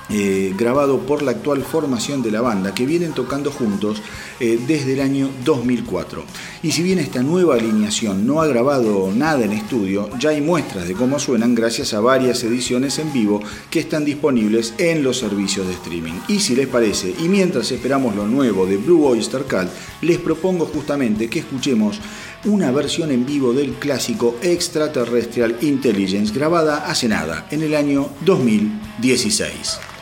eh, 0.09 0.53
grabado 0.57 0.99
por 0.99 1.21
la 1.21 1.31
actual 1.31 1.63
formación 1.63 2.21
de 2.21 2.31
la 2.31 2.41
banda 2.41 2.73
que 2.73 2.85
vienen 2.85 3.13
tocando 3.13 3.51
juntos 3.51 4.01
eh, 4.39 4.59
desde 4.67 4.93
el 4.93 5.01
año 5.01 5.29
2004. 5.45 6.23
Y 6.61 6.71
si 6.71 6.83
bien 6.83 6.99
esta 6.99 7.23
nueva 7.23 7.55
alineación 7.55 8.27
no 8.27 8.41
ha 8.41 8.47
grabado 8.47 9.11
nada 9.15 9.45
en 9.45 9.53
estudio, 9.53 10.09
ya 10.19 10.31
hay 10.31 10.41
muestras 10.41 10.87
de 10.87 10.93
cómo 10.93 11.19
suenan 11.19 11.55
gracias 11.55 11.93
a 11.93 12.01
varias 12.01 12.43
ediciones 12.43 12.99
en 12.99 13.13
vivo 13.13 13.41
que 13.69 13.79
están 13.79 14.03
disponibles 14.03 14.73
en 14.77 15.03
los 15.03 15.19
servicios 15.19 15.67
de 15.67 15.73
streaming. 15.73 16.19
Y 16.27 16.39
si 16.41 16.55
les 16.55 16.67
parece, 16.67 17.15
y 17.17 17.29
mientras 17.29 17.71
esperamos 17.71 18.15
lo 18.15 18.27
nuevo 18.27 18.65
de 18.65 18.77
Blue 18.77 19.05
Oyster 19.05 19.43
Cult, 19.43 19.69
les 20.01 20.17
propongo 20.17 20.65
justamente 20.65 21.29
que 21.29 21.39
escuchemos 21.39 21.99
una 22.45 22.71
versión 22.71 23.11
en 23.11 23.25
vivo 23.25 23.53
del 23.53 23.73
clásico 23.75 24.35
Extraterrestrial 24.41 25.57
Intelligence 25.61 26.33
grabada 26.33 26.89
hace 26.89 27.07
nada, 27.07 27.47
en 27.51 27.63
el 27.63 27.73
año 27.73 28.09
2016. 28.25 29.92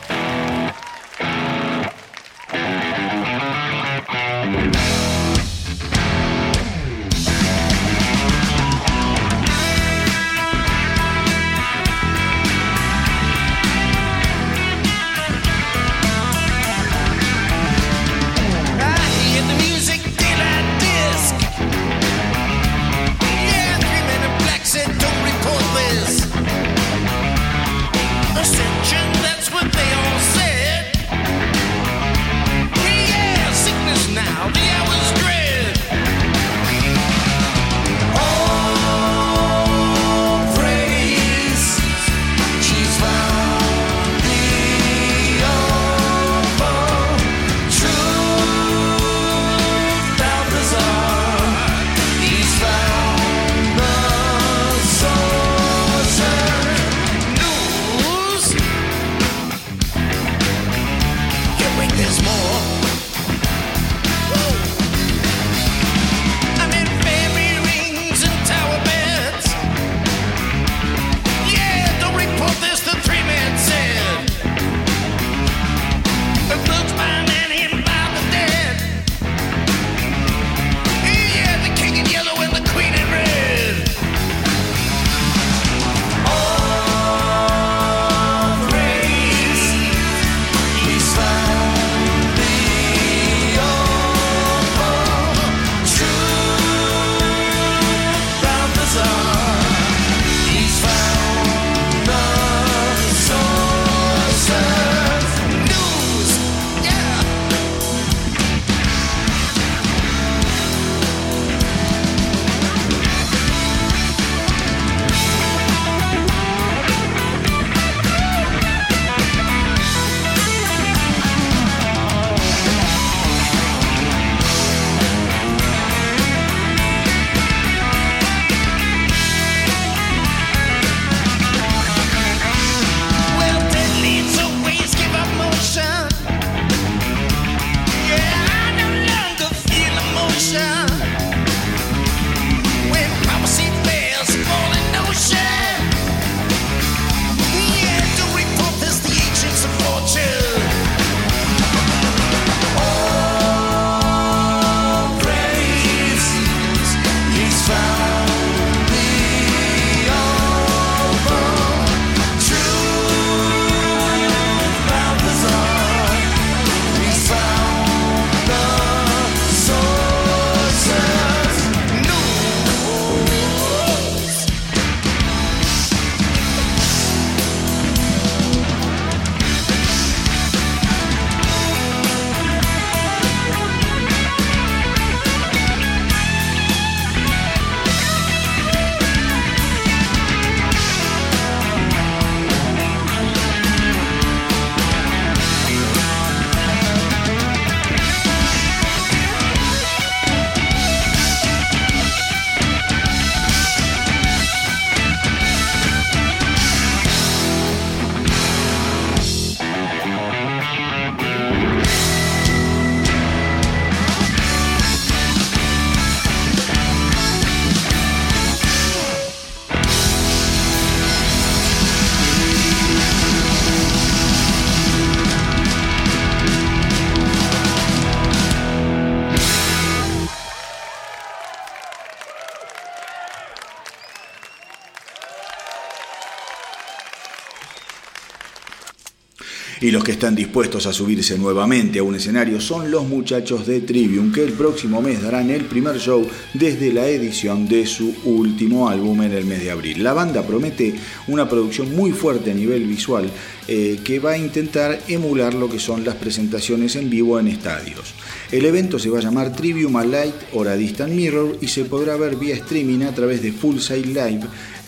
Y 239.82 239.90
los 239.90 240.04
que 240.04 240.12
están 240.12 240.36
dispuestos 240.36 240.86
a 240.86 240.92
subirse 240.92 241.36
nuevamente 241.36 241.98
a 241.98 242.04
un 242.04 242.14
escenario 242.14 242.60
son 242.60 242.92
los 242.92 243.04
muchachos 243.08 243.66
de 243.66 243.80
Trivium, 243.80 244.30
que 244.30 244.44
el 244.44 244.52
próximo 244.52 245.02
mes 245.02 245.20
darán 245.20 245.50
el 245.50 245.64
primer 245.64 245.98
show 245.98 246.24
desde 246.54 246.92
la 246.92 247.08
edición 247.08 247.66
de 247.66 247.84
su 247.84 248.14
último 248.24 248.88
álbum 248.88 249.22
en 249.22 249.32
el 249.32 249.44
mes 249.44 249.60
de 249.60 249.72
abril. 249.72 250.04
La 250.04 250.12
banda 250.12 250.46
promete 250.46 250.94
una 251.26 251.48
producción 251.48 251.96
muy 251.96 252.12
fuerte 252.12 252.52
a 252.52 252.54
nivel 252.54 252.86
visual 252.86 253.28
eh, 253.66 253.98
que 254.04 254.20
va 254.20 254.32
a 254.32 254.38
intentar 254.38 255.00
emular 255.08 255.52
lo 255.52 255.68
que 255.68 255.80
son 255.80 256.04
las 256.04 256.14
presentaciones 256.14 256.94
en 256.94 257.10
vivo 257.10 257.40
en 257.40 257.48
estadios. 257.48 258.14
El 258.52 258.64
evento 258.66 259.00
se 259.00 259.10
va 259.10 259.18
a 259.18 259.22
llamar 259.22 259.56
Trivium 259.56 259.96
a 259.96 260.04
Light 260.04 260.36
or 260.52 260.68
a 260.68 260.76
Distant 260.76 261.12
Mirror 261.12 261.58
y 261.60 261.66
se 261.66 261.86
podrá 261.86 262.16
ver 262.16 262.36
vía 262.36 262.54
streaming 262.54 263.02
a 263.02 263.14
través 263.16 263.42
de 263.42 263.50
Full 263.50 263.78
Sail 263.78 264.14
Live 264.14 264.42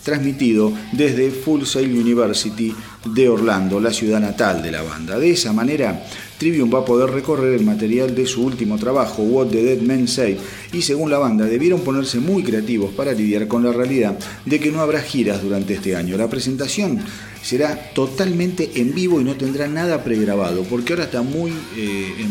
transmitido 0.05 0.71
desde 0.93 1.31
Full 1.31 1.63
Sail 1.63 1.91
University 1.91 2.73
de 3.05 3.29
Orlando, 3.29 3.79
la 3.79 3.93
ciudad 3.93 4.19
natal 4.19 4.61
de 4.61 4.71
la 4.71 4.81
banda. 4.81 5.19
De 5.19 5.31
esa 5.31 5.53
manera, 5.53 6.05
Trivium 6.37 6.73
va 6.73 6.79
a 6.79 6.85
poder 6.85 7.11
recorrer 7.11 7.53
el 7.53 7.65
material 7.65 8.13
de 8.13 8.25
su 8.25 8.43
último 8.43 8.77
trabajo, 8.77 9.23
What 9.23 9.47
the 9.47 9.63
Dead 9.63 9.81
Men 9.81 10.07
Say, 10.07 10.37
y 10.73 10.81
según 10.81 11.09
la 11.09 11.17
banda 11.17 11.45
debieron 11.45 11.81
ponerse 11.81 12.19
muy 12.19 12.43
creativos 12.43 12.93
para 12.93 13.13
lidiar 13.13 13.47
con 13.47 13.63
la 13.63 13.71
realidad 13.71 14.17
de 14.45 14.59
que 14.59 14.71
no 14.71 14.81
habrá 14.81 15.01
giras 15.01 15.41
durante 15.41 15.75
este 15.75 15.95
año. 15.95 16.17
La 16.17 16.29
presentación 16.29 16.99
será 17.41 17.91
totalmente 17.93 18.71
en 18.75 18.93
vivo 18.93 19.21
y 19.21 19.23
no 19.23 19.35
tendrá 19.35 19.67
nada 19.67 20.03
pregrabado, 20.03 20.63
porque 20.63 20.93
ahora 20.93 21.05
está 21.05 21.21
muy 21.21 21.51
eh, 21.51 22.13
eh, 22.17 22.25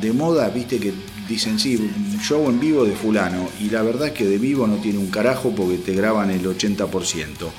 de 0.00 0.12
moda, 0.12 0.48
viste 0.48 0.78
que 0.78 0.92
dicen 1.28 1.58
sí, 1.58 1.78
show 2.22 2.48
en 2.48 2.60
vivo 2.60 2.84
de 2.84 2.94
fulano, 2.94 3.48
y 3.60 3.68
la 3.68 3.82
verdad 3.82 4.08
es 4.08 4.14
que 4.14 4.24
de 4.24 4.38
vivo 4.38 4.66
no 4.66 4.76
tiene 4.76 4.98
un 4.98 5.10
carajo 5.10 5.54
porque 5.54 5.78
te 5.78 5.92
graban 5.92 6.30
el 6.30 6.44
80%. 6.46 7.50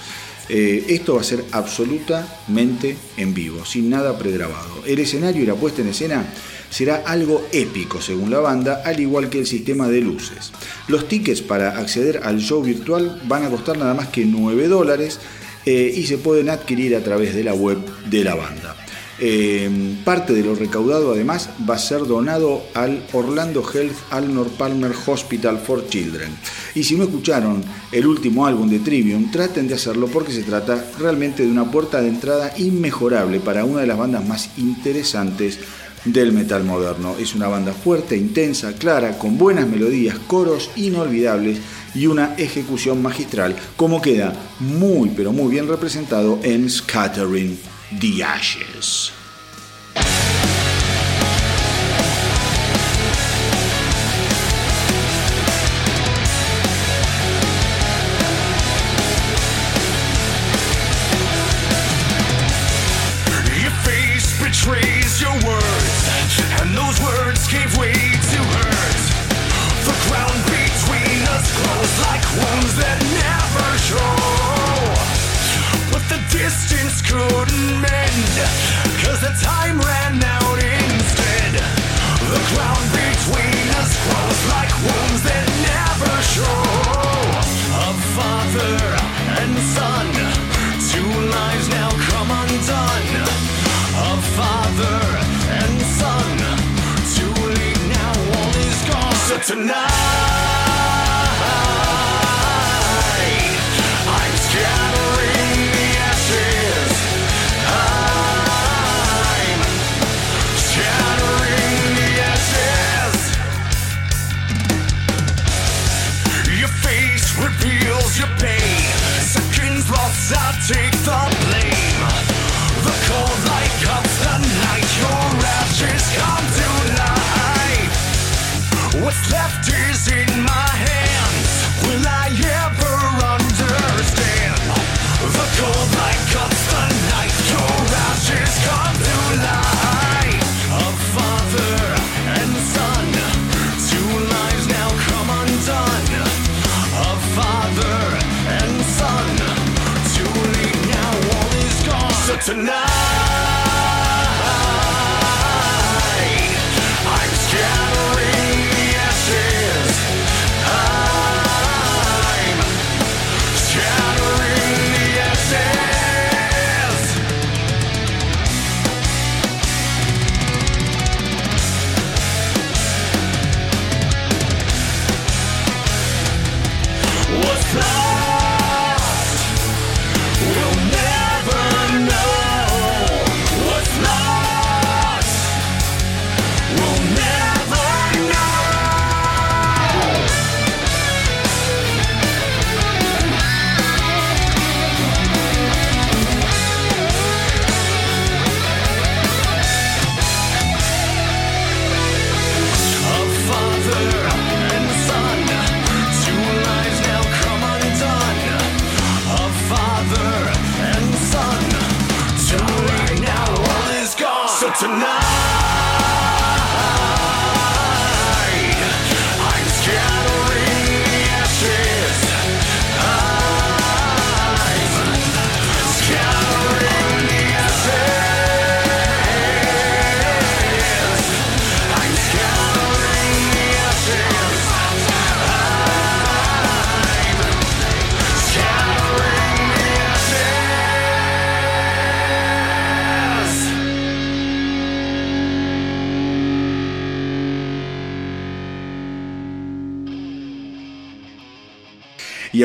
Eh, 0.47 0.85
esto 0.89 1.15
va 1.15 1.21
a 1.21 1.23
ser 1.23 1.43
absolutamente 1.51 2.95
en 3.17 3.33
vivo, 3.33 3.65
sin 3.65 3.89
nada 3.89 4.17
pregrabado. 4.17 4.83
El 4.85 4.99
escenario 4.99 5.43
y 5.43 5.45
la 5.45 5.55
puesta 5.55 5.81
en 5.81 5.89
escena 5.89 6.25
será 6.69 7.03
algo 7.05 7.47
épico 7.51 8.01
según 8.01 8.29
la 8.29 8.39
banda, 8.39 8.81
al 8.85 8.99
igual 8.99 9.29
que 9.29 9.39
el 9.39 9.47
sistema 9.47 9.87
de 9.87 10.01
luces. 10.01 10.51
Los 10.87 11.07
tickets 11.07 11.41
para 11.41 11.77
acceder 11.79 12.21
al 12.23 12.39
show 12.39 12.61
virtual 12.61 13.21
van 13.27 13.43
a 13.43 13.49
costar 13.49 13.77
nada 13.77 13.93
más 13.93 14.09
que 14.09 14.25
9 14.25 14.67
dólares 14.67 15.19
eh, 15.65 15.93
y 15.95 16.05
se 16.05 16.19
pueden 16.19 16.49
adquirir 16.49 16.95
a 16.95 17.03
través 17.03 17.33
de 17.33 17.43
la 17.43 17.53
web 17.53 17.79
de 18.09 18.23
la 18.23 18.35
banda. 18.35 18.84
Eh, 19.17 19.95
parte 20.03 20.33
de 20.33 20.43
lo 20.43 20.55
recaudado 20.55 21.13
además 21.13 21.49
va 21.67 21.75
a 21.75 21.79
ser 21.79 22.05
donado 22.05 22.63
al 22.73 23.01
Orlando 23.13 23.63
Health 23.63 23.95
Alnor 24.11 24.49
Palmer 24.49 24.91
Hospital 25.05 25.57
for 25.57 25.87
Children. 25.87 26.35
Y 26.75 26.83
si 26.83 26.95
no 26.95 27.05
escucharon 27.05 27.63
el 27.93 28.05
último 28.05 28.45
álbum 28.45 28.69
de 28.69 28.79
Trivium, 28.79 29.31
traten 29.31 29.67
de 29.67 29.75
hacerlo 29.75 30.07
porque 30.07 30.33
se 30.33 30.43
trata 30.43 30.85
realmente 30.99 31.43
de 31.43 31.51
una 31.51 31.71
puerta 31.71 32.01
de 32.01 32.09
entrada 32.09 32.53
inmejorable 32.57 33.39
para 33.39 33.63
una 33.63 33.81
de 33.81 33.87
las 33.87 33.97
bandas 33.97 34.27
más 34.27 34.49
interesantes 34.57 35.59
del 36.03 36.33
metal 36.33 36.65
moderno. 36.65 37.15
Es 37.17 37.35
una 37.35 37.47
banda 37.47 37.71
fuerte, 37.71 38.17
intensa, 38.17 38.73
clara, 38.73 39.17
con 39.17 39.37
buenas 39.37 39.67
melodías, 39.67 40.19
coros 40.27 40.69
inolvidables 40.75 41.59
y 41.95 42.07
una 42.07 42.35
ejecución 42.35 43.01
magistral, 43.01 43.55
como 43.77 44.01
queda 44.01 44.33
muy 44.59 45.09
pero 45.15 45.31
muy 45.31 45.49
bien 45.49 45.69
representado 45.69 46.37
en 46.43 46.69
Scattering 46.69 47.74
the 47.91 48.23
Ashes. 48.23 49.11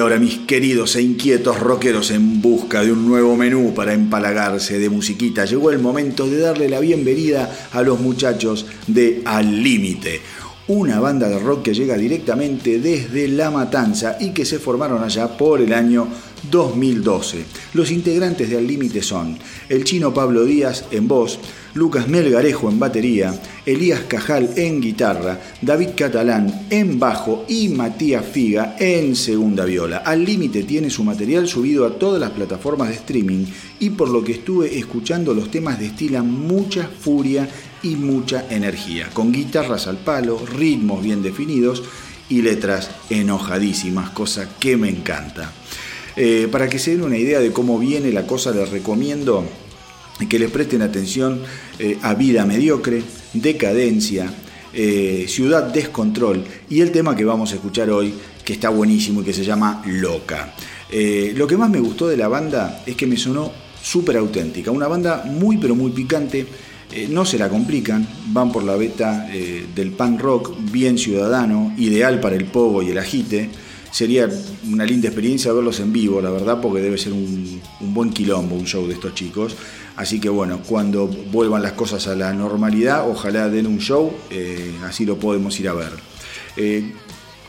Ahora 0.01 0.19
mis 0.19 0.39
queridos 0.39 0.97
e 0.97 1.03
inquietos 1.03 1.61
rockeros 1.61 2.11
en 2.11 2.41
busca 2.41 2.83
de 2.83 2.93
un 2.93 3.07
nuevo 3.07 3.37
menú 3.37 3.75
para 3.75 3.93
empalagarse 3.93 4.79
de 4.79 4.89
musiquita, 4.89 5.45
llegó 5.45 5.71
el 5.71 5.79
momento 5.79 6.27
de 6.27 6.39
darle 6.39 6.69
la 6.69 6.81
bienvenida 6.81 7.69
a 7.73 7.83
los 7.83 8.01
muchachos 8.01 8.67
de 8.87 9.23
Al 9.25 9.63
Límite, 9.63 10.21
una 10.69 11.01
banda 11.01 11.29
de 11.29 11.39
rock 11.39 11.63
que 11.63 11.75
llega 11.75 11.97
directamente 11.97 12.79
desde 12.79 13.29
La 13.29 13.51
Matanza 13.51 14.17
y 14.21 14.31
que 14.31 14.45
se 14.45 14.59
formaron 14.59 15.03
allá 15.03 15.37
por 15.37 15.61
el 15.61 15.73
año 15.73 16.09
2012. 16.51 17.45
Los 17.75 17.91
integrantes 17.91 18.51
de 18.51 18.59
Al 18.59 18.67
Límite 18.67 19.03
son 19.03 19.39
el 19.69 19.85
chino 19.85 20.15
Pablo 20.15 20.45
Díaz 20.45 20.85
en 20.91 21.09
voz, 21.09 21.39
Lucas 21.75 22.09
Melgarejo 22.09 22.69
en 22.69 22.79
batería, 22.79 23.41
Elías 23.65 24.01
Cajal 24.09 24.51
en 24.57 24.81
guitarra, 24.81 25.41
David 25.63 25.91
Catalán 25.97 26.67
en 26.71 26.99
bajo 26.99 27.45
y 27.49 27.69
Matías 27.69 28.25
Figa 28.25 28.77
en 28.79 29.15
segunda 29.15 29.65
viola. 29.65 29.99
Al 29.99 30.25
Límite 30.25 30.65
tiene 30.65 30.91
su 30.91 31.05
material 31.05 31.47
subido 31.47 31.87
a 31.87 31.99
todas 31.99 32.21
las 32.21 32.31
plataformas 32.31 32.89
de 32.89 32.95
streaming 32.95 33.47
y 33.79 33.91
por 33.91 34.09
lo 34.09 34.25
que 34.25 34.33
estuve 34.33 34.79
escuchando 34.79 35.35
los 35.35 35.51
temas 35.51 35.79
destilan 35.79 36.31
mucha 36.31 36.89
furia 36.89 37.49
y 37.83 37.97
mucha 37.97 38.47
energía, 38.51 39.09
con 39.13 39.33
guitarras 39.33 39.87
al 39.87 39.99
palo, 39.99 40.45
ritmos 40.45 41.03
bien 41.03 41.23
definidos 41.23 41.83
y 42.29 42.43
letras 42.43 42.91
enojadísimas, 43.11 44.11
cosa 44.11 44.49
que 44.59 44.77
me 44.77 44.89
encanta. 44.89 45.53
Eh, 46.17 46.49
para 46.51 46.69
que 46.69 46.79
se 46.79 46.93
den 46.93 47.03
una 47.03 47.17
idea 47.17 47.41
de 47.41 47.53
cómo 47.53 47.79
viene 47.79 48.13
la 48.13 48.27
cosa, 48.27 48.51
les 48.51 48.69
recomiendo 48.71 49.45
que 50.29 50.39
les 50.39 50.51
presten 50.51 50.83
atención 50.83 51.43
eh, 51.79 51.99
a 52.03 52.15
Vida 52.15 52.45
Mediocre, 52.45 53.03
Decadencia, 53.33 54.31
eh, 54.73 55.27
Ciudad 55.29 55.73
Descontrol 55.73 56.45
y 56.69 56.81
el 56.81 56.91
tema 56.91 57.17
que 57.17 57.25
vamos 57.25 57.53
a 57.53 57.55
escuchar 57.55 57.91
hoy, 57.91 58.13
que 58.45 58.53
está 58.53 58.71
buenísimo 58.71 59.23
y 59.23 59.25
que 59.25 59.33
se 59.33 59.45
llama 59.45 59.83
Loca. 59.87 60.55
Lo 61.35 61.47
que 61.47 61.57
más 61.57 61.71
me 61.71 61.79
gustó 61.79 62.09
de 62.09 62.17
la 62.17 62.27
banda 62.27 62.83
es 62.85 62.97
que 62.97 63.07
me 63.07 63.17
sonó 63.17 63.53
súper 63.81 64.17
auténtica, 64.17 64.73
una 64.73 64.89
banda 64.89 65.25
muy 65.25 65.57
pero 65.57 65.77
muy 65.77 65.93
picante, 65.93 66.45
no 67.11 67.25
se 67.25 67.39
la 67.39 67.49
complican, 67.49 68.07
van 68.33 68.51
por 68.51 68.65
la 68.65 68.75
beta 68.75 69.29
del 69.73 69.93
punk 69.93 70.21
rock, 70.21 70.53
bien 70.73 70.99
ciudadano, 70.99 71.73
ideal 71.79 72.19
para 72.19 72.35
el 72.35 72.47
pogo 72.47 72.83
y 72.83 72.91
el 72.91 72.99
agite. 72.99 73.51
Sería 73.91 74.29
una 74.71 74.85
linda 74.85 75.09
experiencia 75.09 75.53
verlos 75.53 75.81
en 75.81 75.93
vivo, 75.93 76.21
la 76.21 76.31
verdad, 76.31 76.61
porque 76.61 76.81
debe 76.81 76.97
ser 76.97 77.13
un, 77.13 77.61
buen 77.81 78.11
quilombo 78.11 78.55
un 78.55 78.67
show 78.67 78.87
de 78.87 78.95
estos 78.95 79.15
chicos. 79.15 79.57
Así 79.97 80.21
que 80.21 80.29
bueno, 80.29 80.61
cuando 80.67 81.09
vuelvan 81.09 81.63
las 81.63 81.73
cosas 81.73 82.07
a 82.07 82.15
la 82.15 82.33
normalidad, 82.33 83.09
ojalá 83.09 83.49
den 83.49 83.67
un 83.67 83.79
show, 83.79 84.13
eh, 84.31 84.73
así 84.85 85.05
lo 85.05 85.19
podemos 85.19 85.59
ir 85.59 85.69
a 85.69 85.75
ver. 85.75 85.93
Eh, 86.57 86.93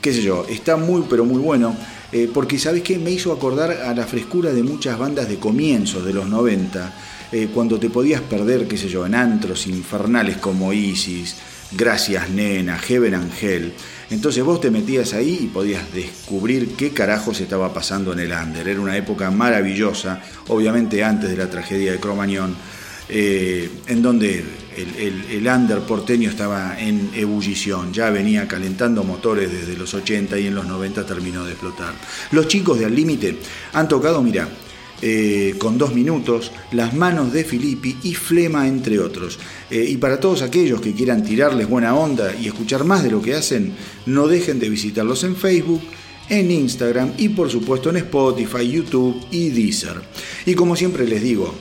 qué 0.02 0.14
sé 0.14 0.24
yo, 0.24 0.46
está 0.50 0.78
muy 0.78 1.04
pero 1.10 1.26
muy 1.26 1.40
bueno, 1.40 1.76
eh, 2.12 2.30
porque 2.34 2.58
¿sabes 2.58 2.82
qué? 2.82 2.98
Me 2.98 3.12
hizo 3.12 3.32
acordar 3.32 3.72
a 3.72 3.94
la 3.94 4.06
frescura 4.06 4.52
de 4.52 4.64
muchas 4.64 4.98
bandas 4.98 5.30
de 5.30 5.38
comienzos 5.38 6.04
de 6.04 6.14
los 6.14 6.28
90, 6.28 6.94
eh, 7.32 7.50
cuando 7.54 7.80
te 7.80 7.90
podías 7.90 8.22
perder, 8.22 8.68
qué 8.68 8.78
sé 8.78 8.90
yo, 8.90 9.06
en 9.06 9.16
antros 9.16 9.68
infernales 9.68 10.38
como 10.38 10.74
Isis, 10.74 11.36
Gracias 11.74 12.30
Nena, 12.30 12.78
Heaven 12.78 13.14
Angel. 13.16 13.72
Entonces 14.12 14.44
vos 14.44 14.60
te 14.62 14.70
metías 14.70 15.14
ahí 15.14 15.40
y 15.44 15.48
podías 15.48 15.92
descubrir 15.94 16.76
qué 16.76 16.92
carajos 16.92 17.40
estaba 17.40 17.74
pasando 17.74 18.12
en 18.14 18.20
el 18.20 18.32
under. 18.32 18.68
Era 18.68 18.80
una 18.80 18.96
época 18.98 19.32
maravillosa, 19.32 20.22
obviamente 20.50 21.04
antes 21.04 21.30
de 21.30 21.38
la 21.38 21.50
tragedia 21.50 21.94
de 21.94 22.00
Cromañón, 22.00 22.56
eh, 23.10 23.70
en 23.88 24.02
donde 24.02 24.44
el, 24.78 24.96
el- 24.98 25.26
el 25.32 25.48
under 25.48 25.80
porteño 25.80 26.30
estaba 26.30 26.80
en 26.80 27.10
ebullición, 27.16 27.92
ya 27.94 28.10
venía 28.10 28.48
calentando 28.48 29.04
motores 29.04 29.52
desde 29.52 29.76
los 29.78 29.94
80 29.94 30.38
y 30.40 30.48
en 30.48 30.56
los 30.56 30.66
90 30.66 31.06
terminó 31.06 31.44
de 31.46 31.52
explotar. 31.54 31.94
Los 32.32 32.48
chicos 32.48 32.80
de 32.80 32.86
Al 32.86 32.96
Límite 32.96 33.38
han 33.74 33.88
tocado, 33.88 34.22
mira, 34.22 34.48
eh, 35.02 35.56
con 35.58 35.78
dos 35.78 35.94
minutos, 35.94 36.52
Las 36.72 36.94
manos 36.94 37.34
de 37.34 37.44
Filippi 37.44 37.98
y 38.04 38.14
Flema, 38.14 38.68
entre 38.68 39.00
otros. 39.00 39.40
Eh, 39.70 39.86
y 39.90 39.98
para 39.98 40.20
todos 40.20 40.42
aquellos 40.42 40.80
que 40.80 40.94
quieran 40.94 41.24
tirarles 41.24 41.68
buena 41.68 41.96
onda 41.96 42.36
y 42.36 42.48
escuchar 42.48 42.84
más 42.84 43.04
de 43.04 43.12
lo 43.12 43.22
que 43.22 43.34
hacen, 43.34 43.74
no 44.06 44.28
dejen 44.28 44.60
de 44.60 44.70
visitarlos 44.70 45.24
en 45.24 45.36
Facebook, 45.36 45.82
en 46.30 46.52
Instagram 46.52 47.14
y 47.18 47.30
por 47.30 47.50
supuesto 47.50 47.90
en 47.90 47.98
Spotify, 47.98 48.70
YouTube 48.70 49.20
y 49.32 49.50
Deezer. 49.50 50.02
Y 50.46 50.54
como 50.54 50.76
siempre 50.76 51.08
les 51.08 51.22
digo, 51.22 51.54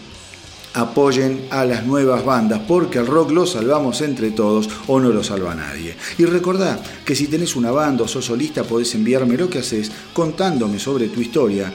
apoyen 0.75 1.47
a 1.51 1.65
las 1.65 1.85
nuevas 1.85 2.25
bandas 2.25 2.61
porque 2.69 2.99
el 2.99 3.07
rock 3.07 3.33
lo 3.33 3.47
salvamos 3.47 4.01
entre 4.03 4.31
todos 4.31 4.69
o 4.87 5.01
no 5.01 5.11
lo 5.11 5.25
salva 5.25 5.55
nadie. 5.55 5.97
Y 6.19 6.25
recordá 6.25 6.81
que 7.05 7.17
si 7.17 7.27
tenés 7.27 7.57
una 7.57 7.71
banda 7.71 8.05
o 8.05 8.09
sos 8.09 8.27
solista 8.27 8.65
podés 8.65 8.95
enviarme 8.95 9.37
lo 9.37 9.51
que 9.51 9.59
haces 9.59 9.91
contándome 10.13 10.79
sobre 10.79 11.09
tu 11.09 11.21
historia 11.21 11.73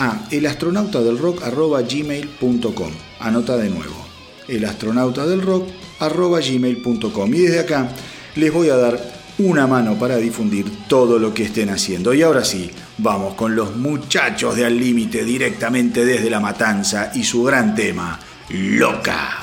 a 0.00 0.26
elastronautadelrock.gmail.com 0.30 2.92
Anota 3.20 3.56
de 3.58 3.68
nuevo, 3.68 4.06
elastronautadelrock.gmail.com 4.48 7.34
Y 7.34 7.38
desde 7.38 7.60
acá 7.60 7.90
les 8.34 8.52
voy 8.52 8.70
a 8.70 8.76
dar 8.76 9.20
una 9.38 9.66
mano 9.66 9.98
para 9.98 10.16
difundir 10.16 10.66
todo 10.88 11.18
lo 11.18 11.34
que 11.34 11.42
estén 11.44 11.68
haciendo. 11.70 12.12
Y 12.14 12.22
ahora 12.22 12.44
sí, 12.44 12.70
vamos 12.98 13.34
con 13.34 13.54
los 13.54 13.76
muchachos 13.76 14.56
de 14.56 14.66
Al 14.66 14.78
Límite 14.78 15.24
directamente 15.24 16.04
desde 16.04 16.28
La 16.30 16.40
Matanza 16.40 17.12
y 17.14 17.24
su 17.24 17.42
gran 17.42 17.74
tema. 17.74 18.20
Loca 18.50 19.39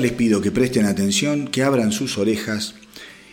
les 0.00 0.12
pido 0.12 0.40
que 0.40 0.50
presten 0.50 0.86
atención, 0.86 1.48
que 1.48 1.62
abran 1.62 1.92
sus 1.92 2.18
orejas 2.18 2.74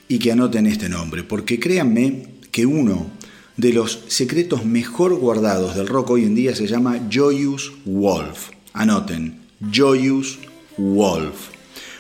y 0.08 0.20
que 0.20 0.32
anoten 0.32 0.68
este 0.68 0.90
nombre, 0.90 1.24
porque 1.24 1.60
créanme 1.60 2.28
que 2.52 2.66
uno 2.66 3.12
de 3.58 3.74
los 3.74 4.04
secretos 4.08 4.66
mejor 4.66 5.16
guardados 5.16 5.76
del 5.76 5.88
rock 5.88 6.12
hoy 6.12 6.24
en 6.24 6.36
día 6.36 6.56
se 6.56 6.68
llama 6.68 7.00
Joyous 7.12 7.74
Wolf. 7.86 8.50
Anoten, 8.74 9.40
Joyous 9.74 10.40
Wolf. 10.78 11.50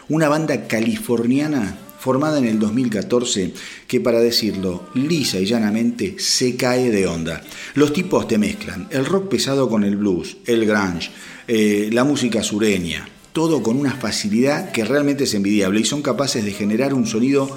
Una 0.09 0.29
banda 0.29 0.67
californiana 0.67 1.77
formada 1.99 2.37
en 2.37 2.45
el 2.45 2.59
2014 2.59 3.53
que 3.87 3.99
para 3.99 4.19
decirlo 4.19 4.87
lisa 4.93 5.39
y 5.39 5.45
llanamente 5.45 6.15
se 6.19 6.55
cae 6.55 6.91
de 6.91 7.07
onda. 7.07 7.41
Los 7.73 7.91
tipos 7.91 8.27
te 8.27 8.37
mezclan 8.37 8.87
el 8.91 9.05
rock 9.05 9.29
pesado 9.29 9.67
con 9.67 9.83
el 9.83 9.97
blues, 9.97 10.37
el 10.45 10.65
grunge, 10.65 11.09
eh, 11.47 11.89
la 11.91 12.03
música 12.03 12.43
sureña, 12.43 13.07
todo 13.33 13.63
con 13.63 13.77
una 13.77 13.93
facilidad 13.93 14.71
que 14.71 14.85
realmente 14.85 15.25
es 15.25 15.33
envidiable 15.33 15.81
y 15.81 15.85
son 15.85 16.01
capaces 16.01 16.43
de 16.43 16.51
generar 16.51 16.93
un 16.93 17.05
sonido 17.05 17.49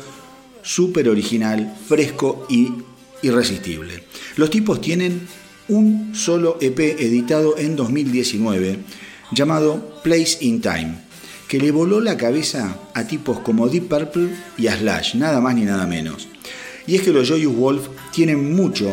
súper 0.63 1.09
original, 1.09 1.77
fresco 1.87 2.47
y 2.49 2.73
irresistible. 3.23 4.05
Los 4.37 4.51
tipos 4.51 4.81
tienen 4.81 5.27
un 5.69 6.15
solo 6.15 6.59
EP 6.61 6.79
editado 6.79 7.57
en 7.57 7.77
2019 7.77 8.79
llamado 9.33 10.01
Place 10.03 10.39
in 10.41 10.61
Time, 10.61 10.97
que 11.49 11.59
le 11.59 11.71
voló 11.71 12.01
la 12.01 12.17
cabeza 12.17 12.77
a 12.95 13.07
tipos 13.07 13.41
como 13.41 13.69
Deep 13.69 13.89
Purple 13.89 14.31
y 14.59 14.67
a 14.67 14.77
Slash, 14.77 15.15
nada 15.15 15.41
más 15.41 15.55
ni 15.55 15.63
nada 15.63 15.87
menos. 15.87 16.29
Y 16.87 16.97
es 16.97 17.03
que 17.03 17.13
los 17.13 17.29
Joyous 17.29 17.55
Wolf 17.55 17.89
tienen 18.13 18.55
mucho 18.55 18.93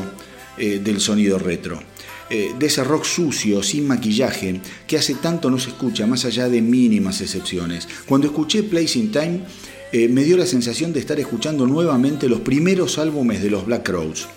eh, 0.58 0.80
del 0.84 1.00
sonido 1.02 1.40
retro, 1.40 1.82
eh, 2.30 2.54
de 2.58 2.66
ese 2.66 2.84
rock 2.84 3.06
sucio, 3.06 3.64
sin 3.64 3.88
maquillaje, 3.88 4.62
que 4.86 4.98
hace 4.98 5.16
tanto 5.16 5.50
no 5.50 5.60
se 5.60 5.70
escucha, 5.70 6.06
más 6.06 6.26
allá 6.26 6.50
de 6.50 6.62
mínimas 6.62 7.22
excepciones. 7.22 7.88
Cuando 8.06 8.28
escuché 8.28 8.64
Place 8.64 9.00
in 9.00 9.12
Time, 9.12 9.42
eh, 9.92 10.10
me 10.10 10.24
dio 10.24 10.36
la 10.38 10.46
sensación 10.46 10.92
de 10.92 11.00
estar 11.00 11.20
escuchando 11.20 11.66
nuevamente 11.66 12.28
los 12.28 12.42
primeros 12.42 12.98
álbumes 12.98 13.42
de 13.42 13.50
los 13.50 13.66
Black 13.66 13.84
Crowes. 13.84 14.28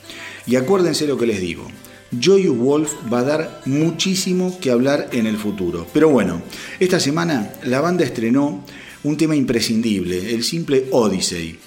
Y 0.46 0.56
acuérdense 0.56 1.06
lo 1.06 1.18
que 1.18 1.26
les 1.26 1.40
digo. 1.40 1.66
Joyous 2.12 2.56
Wolf 2.56 2.92
va 3.12 3.20
a 3.20 3.24
dar 3.24 3.62
muchísimo 3.66 4.58
que 4.60 4.70
hablar 4.70 5.08
en 5.12 5.26
el 5.26 5.36
futuro. 5.36 5.86
Pero 5.92 6.08
bueno, 6.08 6.42
esta 6.78 7.00
semana 7.00 7.52
la 7.64 7.80
banda 7.80 8.04
estrenó 8.04 8.64
un 9.02 9.16
tema 9.16 9.36
imprescindible, 9.36 10.34
el 10.34 10.44
simple 10.44 10.86
Odyssey, 10.90 11.58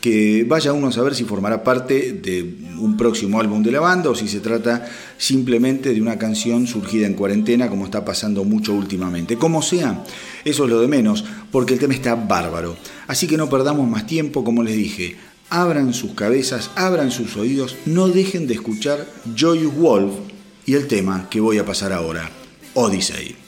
que 0.00 0.44
vaya 0.48 0.72
uno 0.72 0.88
a 0.88 0.92
saber 0.92 1.14
si 1.14 1.24
formará 1.24 1.64
parte 1.64 2.12
de 2.12 2.42
un 2.78 2.96
próximo 2.96 3.40
álbum 3.40 3.62
de 3.62 3.72
la 3.72 3.80
banda 3.80 4.10
o 4.10 4.14
si 4.14 4.28
se 4.28 4.40
trata 4.40 4.86
simplemente 5.16 5.94
de 5.94 6.00
una 6.02 6.18
canción 6.18 6.66
surgida 6.66 7.06
en 7.06 7.14
cuarentena 7.14 7.68
como 7.68 7.84
está 7.84 8.04
pasando 8.04 8.44
mucho 8.44 8.74
últimamente. 8.74 9.36
Como 9.36 9.62
sea, 9.62 10.04
eso 10.44 10.64
es 10.64 10.70
lo 10.70 10.80
de 10.80 10.88
menos, 10.88 11.24
porque 11.50 11.74
el 11.74 11.80
tema 11.80 11.94
está 11.94 12.14
bárbaro. 12.14 12.76
Así 13.06 13.26
que 13.26 13.36
no 13.36 13.48
perdamos 13.48 13.88
más 13.88 14.06
tiempo, 14.06 14.44
como 14.44 14.62
les 14.62 14.76
dije, 14.76 15.16
abran 15.50 15.94
sus 15.94 16.12
cabezas, 16.12 16.70
abran 16.74 17.10
sus 17.10 17.36
oídos, 17.36 17.76
no 17.86 18.08
dejen 18.08 18.46
de 18.46 18.54
escuchar 18.54 19.06
Joyous 19.36 19.74
Wolf 19.74 20.14
y 20.66 20.74
el 20.74 20.86
tema 20.86 21.28
que 21.30 21.40
voy 21.40 21.58
a 21.58 21.66
pasar 21.66 21.92
ahora, 21.92 22.30
Odyssey. 22.74 23.43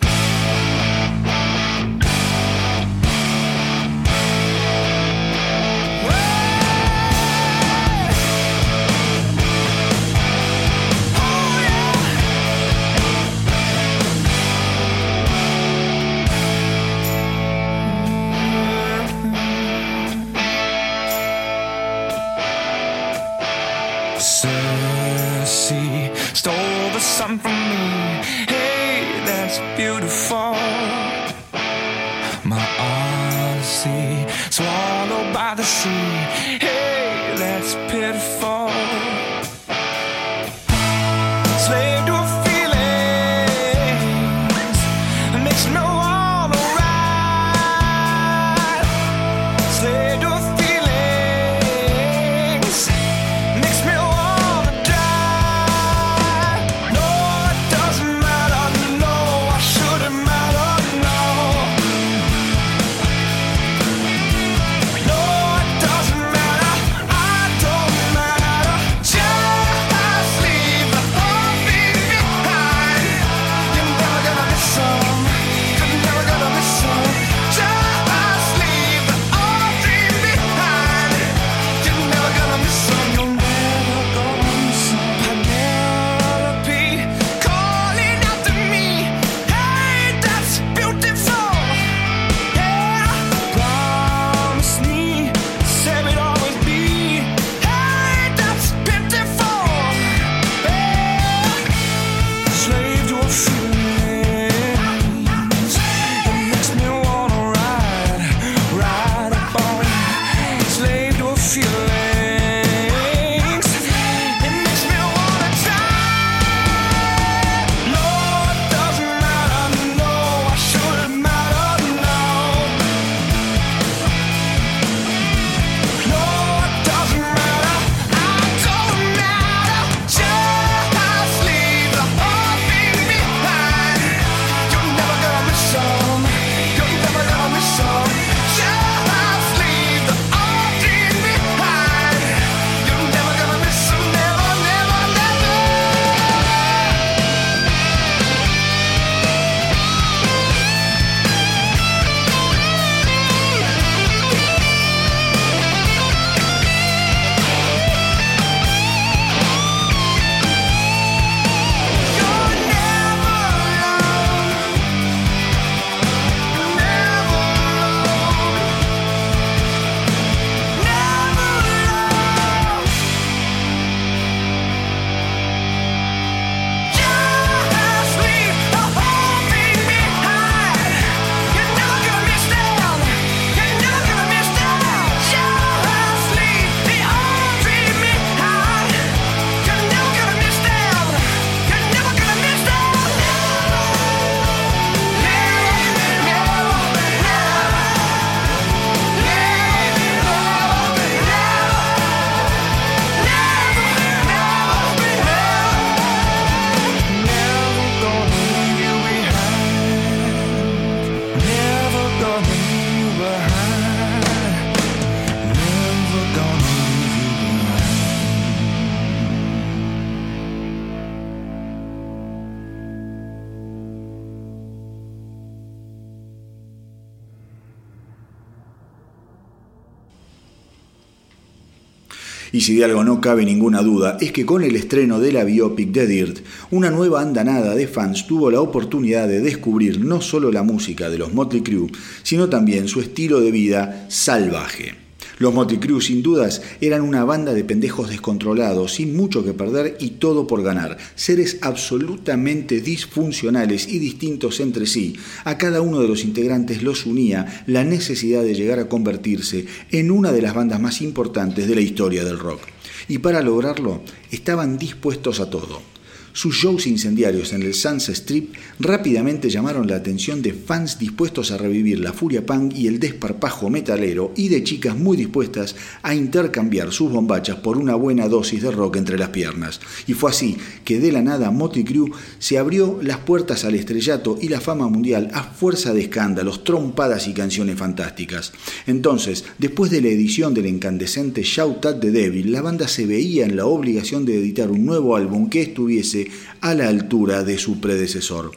Y 232.56 232.62
si 232.62 232.74
de 232.76 232.86
algo 232.86 233.04
no 233.04 233.20
cabe 233.20 233.44
ninguna 233.44 233.82
duda, 233.82 234.16
es 234.18 234.32
que 234.32 234.46
con 234.46 234.62
el 234.64 234.76
estreno 234.76 235.20
de 235.20 235.30
la 235.30 235.44
biopic 235.44 235.90
de 235.90 236.06
Dirt, 236.06 236.38
una 236.70 236.90
nueva 236.90 237.20
andanada 237.20 237.74
de 237.74 237.86
fans 237.86 238.26
tuvo 238.26 238.50
la 238.50 238.62
oportunidad 238.62 239.28
de 239.28 239.42
descubrir 239.42 240.02
no 240.02 240.22
solo 240.22 240.50
la 240.50 240.62
música 240.62 241.10
de 241.10 241.18
los 241.18 241.34
Motley 241.34 241.60
Crue, 241.60 241.90
sino 242.22 242.48
también 242.48 242.88
su 242.88 243.02
estilo 243.02 243.40
de 243.40 243.50
vida 243.50 244.06
salvaje. 244.08 245.05
Los 245.38 245.52
Motley 245.52 245.78
Crue, 245.78 246.00
sin 246.00 246.22
dudas, 246.22 246.62
eran 246.80 247.02
una 247.02 247.24
banda 247.24 247.52
de 247.52 247.64
pendejos 247.64 248.08
descontrolados, 248.08 248.94
sin 248.94 249.14
mucho 249.14 249.44
que 249.44 249.52
perder 249.52 249.96
y 250.00 250.10
todo 250.12 250.46
por 250.46 250.62
ganar. 250.62 250.96
Seres 251.14 251.58
absolutamente 251.60 252.80
disfuncionales 252.80 253.86
y 253.88 253.98
distintos 253.98 254.60
entre 254.60 254.86
sí. 254.86 255.16
A 255.44 255.58
cada 255.58 255.82
uno 255.82 256.00
de 256.00 256.08
los 256.08 256.24
integrantes 256.24 256.82
los 256.82 257.04
unía 257.04 257.64
la 257.66 257.84
necesidad 257.84 258.42
de 258.42 258.54
llegar 258.54 258.78
a 258.78 258.88
convertirse 258.88 259.66
en 259.90 260.10
una 260.10 260.32
de 260.32 260.42
las 260.42 260.54
bandas 260.54 260.80
más 260.80 261.02
importantes 261.02 261.68
de 261.68 261.74
la 261.74 261.82
historia 261.82 262.24
del 262.24 262.38
rock. 262.38 262.60
Y 263.08 263.18
para 263.18 263.42
lograrlo, 263.42 264.00
estaban 264.30 264.78
dispuestos 264.78 265.40
a 265.40 265.50
todo. 265.50 265.95
Sus 266.36 266.54
shows 266.56 266.86
incendiarios 266.86 267.54
en 267.54 267.62
el 267.62 267.72
Sunset 267.72 268.14
Strip 268.14 268.54
rápidamente 268.78 269.48
llamaron 269.48 269.86
la 269.86 269.96
atención 269.96 270.42
de 270.42 270.52
fans 270.52 270.98
dispuestos 270.98 271.50
a 271.50 271.56
revivir 271.56 271.98
la 271.98 272.12
furia 272.12 272.44
punk 272.44 272.74
y 272.76 272.88
el 272.88 273.00
desparpajo 273.00 273.70
metalero 273.70 274.34
y 274.36 274.48
de 274.48 274.62
chicas 274.62 274.94
muy 274.94 275.16
dispuestas 275.16 275.74
a 276.02 276.14
intercambiar 276.14 276.92
sus 276.92 277.10
bombachas 277.10 277.56
por 277.60 277.78
una 277.78 277.94
buena 277.94 278.28
dosis 278.28 278.60
de 278.60 278.70
rock 278.70 278.96
entre 278.96 279.16
las 279.16 279.30
piernas. 279.30 279.80
Y 280.06 280.12
fue 280.12 280.28
así 280.28 280.58
que 280.84 281.00
de 281.00 281.10
la 281.10 281.22
nada 281.22 281.50
Motley 281.50 281.84
Crue 281.84 282.10
se 282.38 282.58
abrió 282.58 282.98
las 283.02 283.16
puertas 283.16 283.64
al 283.64 283.74
estrellato 283.74 284.36
y 284.38 284.50
la 284.50 284.60
fama 284.60 284.88
mundial 284.88 285.30
a 285.32 285.42
fuerza 285.42 285.94
de 285.94 286.02
escándalos, 286.02 286.64
trompadas 286.64 287.28
y 287.28 287.32
canciones 287.32 287.78
fantásticas. 287.78 288.52
Entonces, 288.86 289.46
después 289.56 289.90
de 289.90 290.02
la 290.02 290.08
edición 290.08 290.52
del 290.52 290.66
incandescente 290.66 291.42
Shout 291.42 291.86
at 291.86 292.00
the 292.00 292.10
Devil, 292.10 292.52
la 292.52 292.60
banda 292.60 292.88
se 292.88 293.06
veía 293.06 293.46
en 293.46 293.56
la 293.56 293.64
obligación 293.64 294.26
de 294.26 294.36
editar 294.36 294.70
un 294.70 294.84
nuevo 294.84 295.16
álbum 295.16 295.48
que 295.48 295.62
estuviese 295.62 296.25
a 296.60 296.74
la 296.74 296.88
altura 296.88 297.42
de 297.42 297.58
su 297.58 297.80
predecesor. 297.80 298.52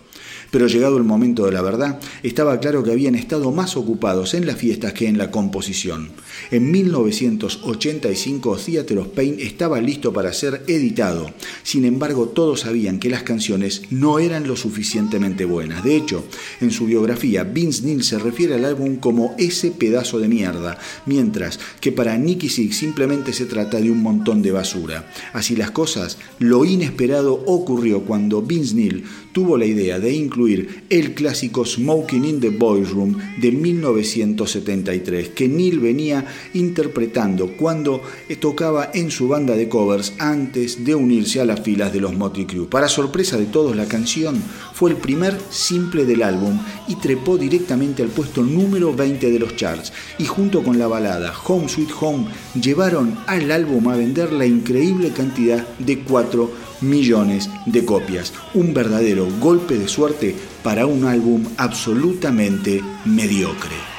Pero 0.52 0.68
llegado 0.68 0.98
el 0.98 1.04
momento 1.04 1.46
de 1.46 1.52
la 1.52 1.62
verdad, 1.62 2.00
estaba 2.24 2.60
claro 2.60 2.84
que 2.84 2.92
habían 2.92 3.16
estado 3.16 3.52
más 3.52 3.78
ocupados 3.78 4.34
en 4.34 4.46
las 4.46 4.58
fiestas 4.58 4.94
que 4.94 5.08
en 5.08 5.18
la 5.18 5.32
composición. 5.32 6.12
En 6.52 6.72
1985 6.72 8.58
Theater 8.58 9.00
of 9.00 9.08
Pain 9.10 9.38
estaba 9.40 9.80
listo 9.82 10.12
para 10.12 10.34
ser 10.34 10.64
editado. 10.68 11.32
Sin 11.64 11.86
embargo, 11.86 12.30
todos 12.30 12.62
sabían 12.62 13.00
que 13.00 13.10
las 13.10 13.24
canciones 13.24 13.84
no 13.90 14.20
eran 14.20 14.48
lo 14.48 14.56
suficientemente 14.56 15.46
buenas. 15.46 15.84
De 15.84 15.96
hecho, 15.96 16.24
en 16.62 16.72
su 16.72 16.86
biografía, 16.86 17.44
Vince 17.44 17.86
Neil 17.86 18.04
se 18.04 18.18
refiere 18.18 18.56
al 18.56 18.66
álbum 18.66 18.96
como 18.96 19.36
ese 19.38 19.72
pedazo 19.72 20.20
de 20.20 20.28
mierda, 20.28 20.78
mientras 21.06 21.60
que 21.80 21.92
para 21.92 22.18
Nicky 22.18 22.50
Six 22.50 22.78
simplemente 22.78 23.34
se 23.34 23.46
trata 23.46 23.80
de 23.80 23.92
un 23.92 24.02
montón 24.02 24.42
de 24.42 24.52
basura. 24.52 25.12
Así 25.34 25.56
las 25.56 25.72
cosas, 25.72 26.18
lo 26.40 26.66
inesperado 26.66 27.34
ocurrió 27.46 28.02
cuando 28.02 28.42
Vince 28.42 28.76
Neil 28.76 29.04
tuvo 29.32 29.58
la 29.58 29.66
idea 29.66 30.00
de 30.00 30.14
incluir 30.14 30.39
el 30.48 31.14
clásico 31.14 31.66
Smoking 31.66 32.24
in 32.24 32.40
the 32.40 32.50
Boys 32.50 32.92
Room 32.92 33.18
de 33.42 33.52
1973, 33.52 35.30
que 35.30 35.50
Neil 35.50 35.80
venía 35.80 36.26
interpretando 36.54 37.58
cuando 37.58 38.02
tocaba 38.40 38.90
en 38.94 39.12
su 39.12 39.28
banda 39.28 39.56
de 39.56 39.68
covers 39.68 40.14
antes 40.18 40.86
de 40.86 40.96
unirse 40.96 41.42
a 41.42 41.46
las 41.46 41.60
filas 41.60 41.92
de 41.92 42.00
los 42.00 42.16
Motley 42.16 42.46
Crue. 42.46 42.68
Para 42.68 42.88
sorpresa 42.88 43.38
de 43.38 43.48
todos, 43.48 43.76
la 43.76 43.88
canción 43.88 44.42
fue 44.74 44.92
el 44.92 44.98
primer 44.98 45.38
simple 45.50 46.06
del 46.06 46.24
álbum 46.24 46.58
y 46.88 46.96
trepó 46.96 47.38
directamente 47.38 48.02
al 48.02 48.10
puesto 48.10 48.42
número 48.42 48.94
20 48.94 49.32
de 49.32 49.40
los 49.40 49.56
charts, 49.56 49.92
y 50.18 50.26
junto 50.26 50.64
con 50.64 50.80
la 50.80 50.88
balada 50.88 51.34
Home 51.48 51.68
Sweet 51.68 51.90
Home 52.00 52.28
llevaron 52.60 53.18
al 53.28 53.52
álbum 53.52 53.88
a 53.90 53.98
vender 53.98 54.32
la 54.32 54.46
increíble 54.46 55.10
cantidad 55.12 55.68
de 55.80 56.00
4 56.00 56.69
millones 56.82 57.50
de 57.66 57.86
copias. 57.86 58.34
Un 58.54 58.74
verdadero 58.74 59.28
golpe 59.40 59.78
de 59.78 59.88
suerte 59.88 60.36
para 60.64 60.86
un 60.86 61.06
álbum 61.06 61.44
absolutamente 61.58 62.82
mediocre. 63.06 63.99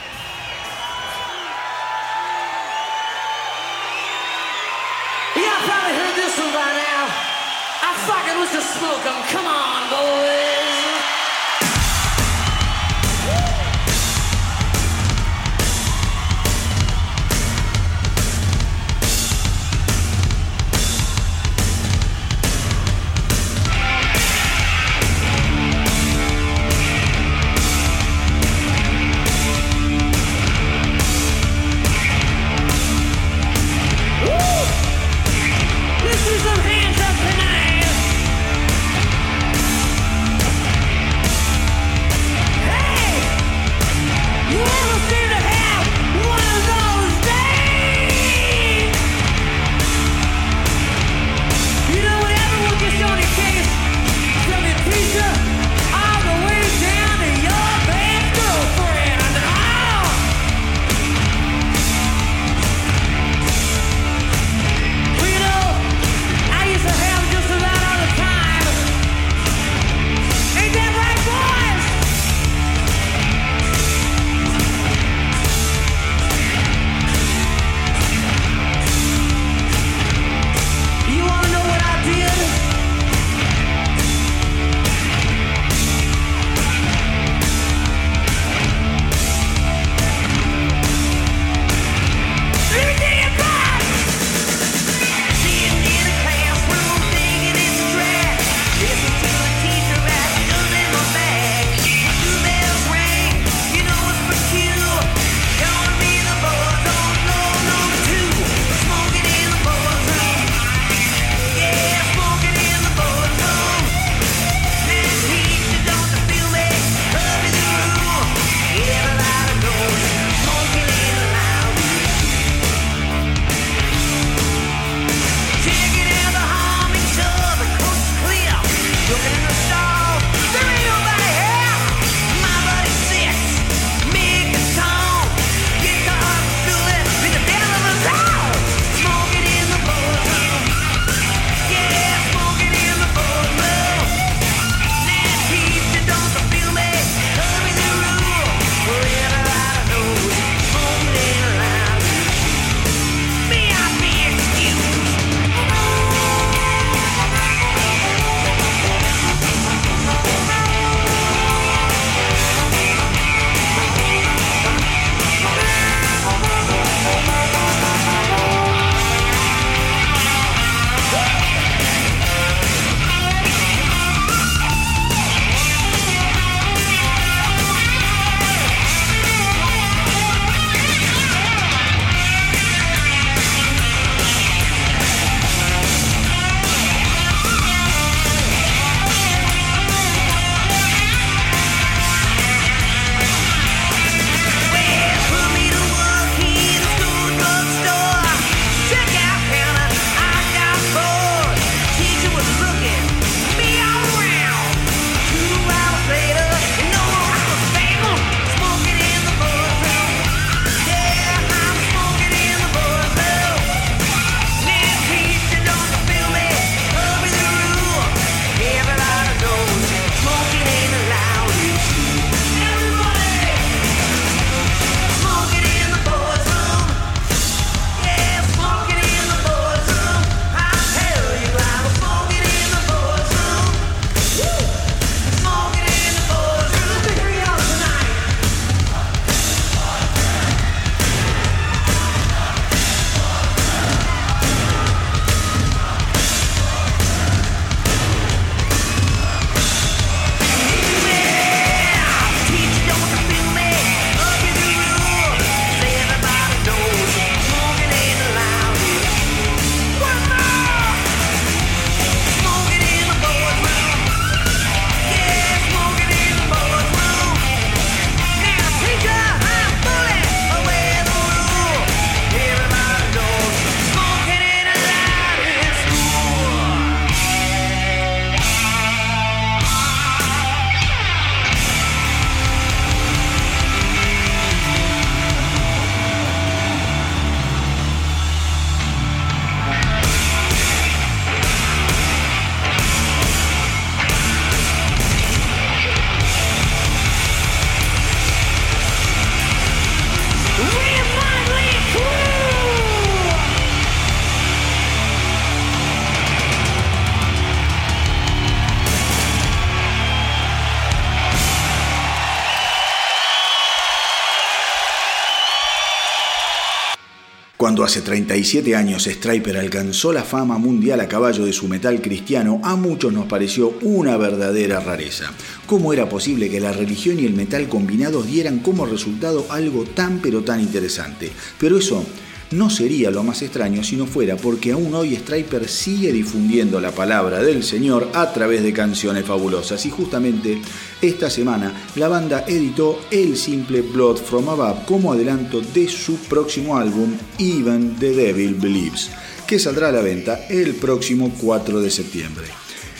Hace 317.91 318.03
37 318.03 318.77
años 318.77 319.09
Striper 319.09 319.57
alcanzó 319.57 320.13
la 320.13 320.23
fama 320.23 320.59
mundial 320.59 321.01
a 321.01 321.09
caballo 321.09 321.45
de 321.45 321.53
su 321.53 321.67
metal 321.67 322.01
cristiano, 322.01 322.61
a 322.63 322.77
muchos 322.77 323.13
nos 323.13 323.27
pareció 323.27 323.75
una 323.83 324.17
verdadera 324.17 324.79
rareza. 324.79 325.33
¿Cómo 325.67 325.93
era 325.93 326.09
posible 326.09 326.49
que 326.49 326.61
la 326.61 326.71
religión 326.71 327.19
y 327.19 327.27
el 327.27 327.35
metal 327.35 327.69
combinados 327.69 328.29
dieran 328.29 328.61
como 328.61 328.87
resultado 328.87 329.45
algo 329.51 329.83
tan 329.83 330.21
pero 330.21 330.45
tan 330.45 330.61
interesante? 330.61 331.33
Pero 331.59 331.79
eso 331.79 332.07
no 332.53 332.69
sería 332.69 333.11
lo 333.11 333.23
más 333.23 333.43
extraño 333.43 333.85
si 333.85 333.97
no 333.97 334.07
fuera 334.07 334.37
porque 334.37 334.73
aún 334.73 334.93
hoy 334.95 335.15
Striper 335.15 335.69
sigue 335.69 336.13
difundiendo 336.13 336.81
la 336.81 336.91
palabra 336.91 337.43
del 337.43 337.63
Señor 337.63 338.09
a 338.13 338.33
través 338.33 338.63
de 338.63 338.73
canciones 338.73 339.25
fabulosas 339.25 339.85
y 339.87 339.91
justamente 339.91 340.61
esta 341.01 341.31
semana 341.31 341.89
la 341.95 342.09
banda 342.09 342.45
editó 342.49 343.01
el 343.11 343.37
simple 343.37 343.83
Blood 343.83 344.17
from 344.17 344.49
Above 344.49 344.85
como 344.85 345.13
adelanto 345.13 345.61
de 345.61 345.89
su 345.89 346.17
próximo 346.17 346.77
álbum 346.77 347.13
Even 347.39 347.97
the 348.01 348.11
Devil 348.11 348.55
Believes, 348.55 349.11
que 349.47 349.59
saldrá 349.59 349.89
a 349.89 349.93
la 349.93 350.03
venta 350.03 350.47
el 350.49 350.75
próximo 350.75 351.33
4 351.41 351.81
de 351.81 351.91
septiembre. 351.91 352.47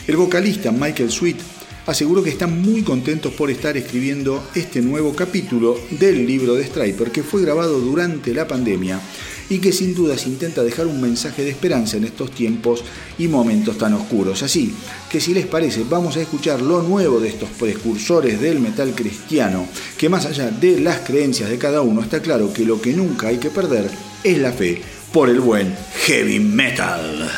El 0.07 0.15
vocalista 0.15 0.71
Michael 0.71 1.11
Sweet 1.11 1.37
aseguró 1.85 2.23
que 2.23 2.29
están 2.29 2.61
muy 2.61 2.83
contentos 2.83 3.33
por 3.33 3.49
estar 3.49 3.75
escribiendo 3.75 4.43
este 4.55 4.81
nuevo 4.81 5.13
capítulo 5.13 5.77
del 5.89 6.25
libro 6.25 6.53
de 6.55 6.65
Striper 6.65 7.11
que 7.11 7.23
fue 7.23 7.41
grabado 7.41 7.79
durante 7.79 8.33
la 8.33 8.47
pandemia 8.47 8.99
y 9.51 9.59
que 9.59 9.73
sin 9.73 9.93
dudas 9.93 10.27
intenta 10.27 10.63
dejar 10.63 10.87
un 10.87 11.01
mensaje 11.01 11.43
de 11.43 11.49
esperanza 11.49 11.97
en 11.97 12.05
estos 12.05 12.31
tiempos 12.31 12.85
y 13.17 13.27
momentos 13.27 13.77
tan 13.77 13.93
oscuros. 13.93 14.43
Así 14.43 14.73
que 15.11 15.19
si 15.19 15.33
les 15.33 15.45
parece, 15.45 15.83
vamos 15.89 16.15
a 16.15 16.21
escuchar 16.21 16.61
lo 16.61 16.81
nuevo 16.81 17.19
de 17.19 17.27
estos 17.27 17.49
precursores 17.49 18.39
del 18.39 18.61
metal 18.61 18.95
cristiano, 18.95 19.67
que 19.97 20.07
más 20.07 20.25
allá 20.25 20.49
de 20.51 20.79
las 20.79 21.01
creencias 21.01 21.49
de 21.49 21.57
cada 21.57 21.81
uno, 21.81 21.99
está 21.99 22.21
claro 22.21 22.53
que 22.53 22.63
lo 22.63 22.81
que 22.81 22.93
nunca 22.93 23.27
hay 23.27 23.39
que 23.39 23.49
perder 23.49 23.91
es 24.23 24.37
la 24.37 24.53
fe 24.53 24.81
por 25.11 25.29
el 25.29 25.41
buen 25.41 25.75
heavy 26.05 26.39
metal. 26.39 27.29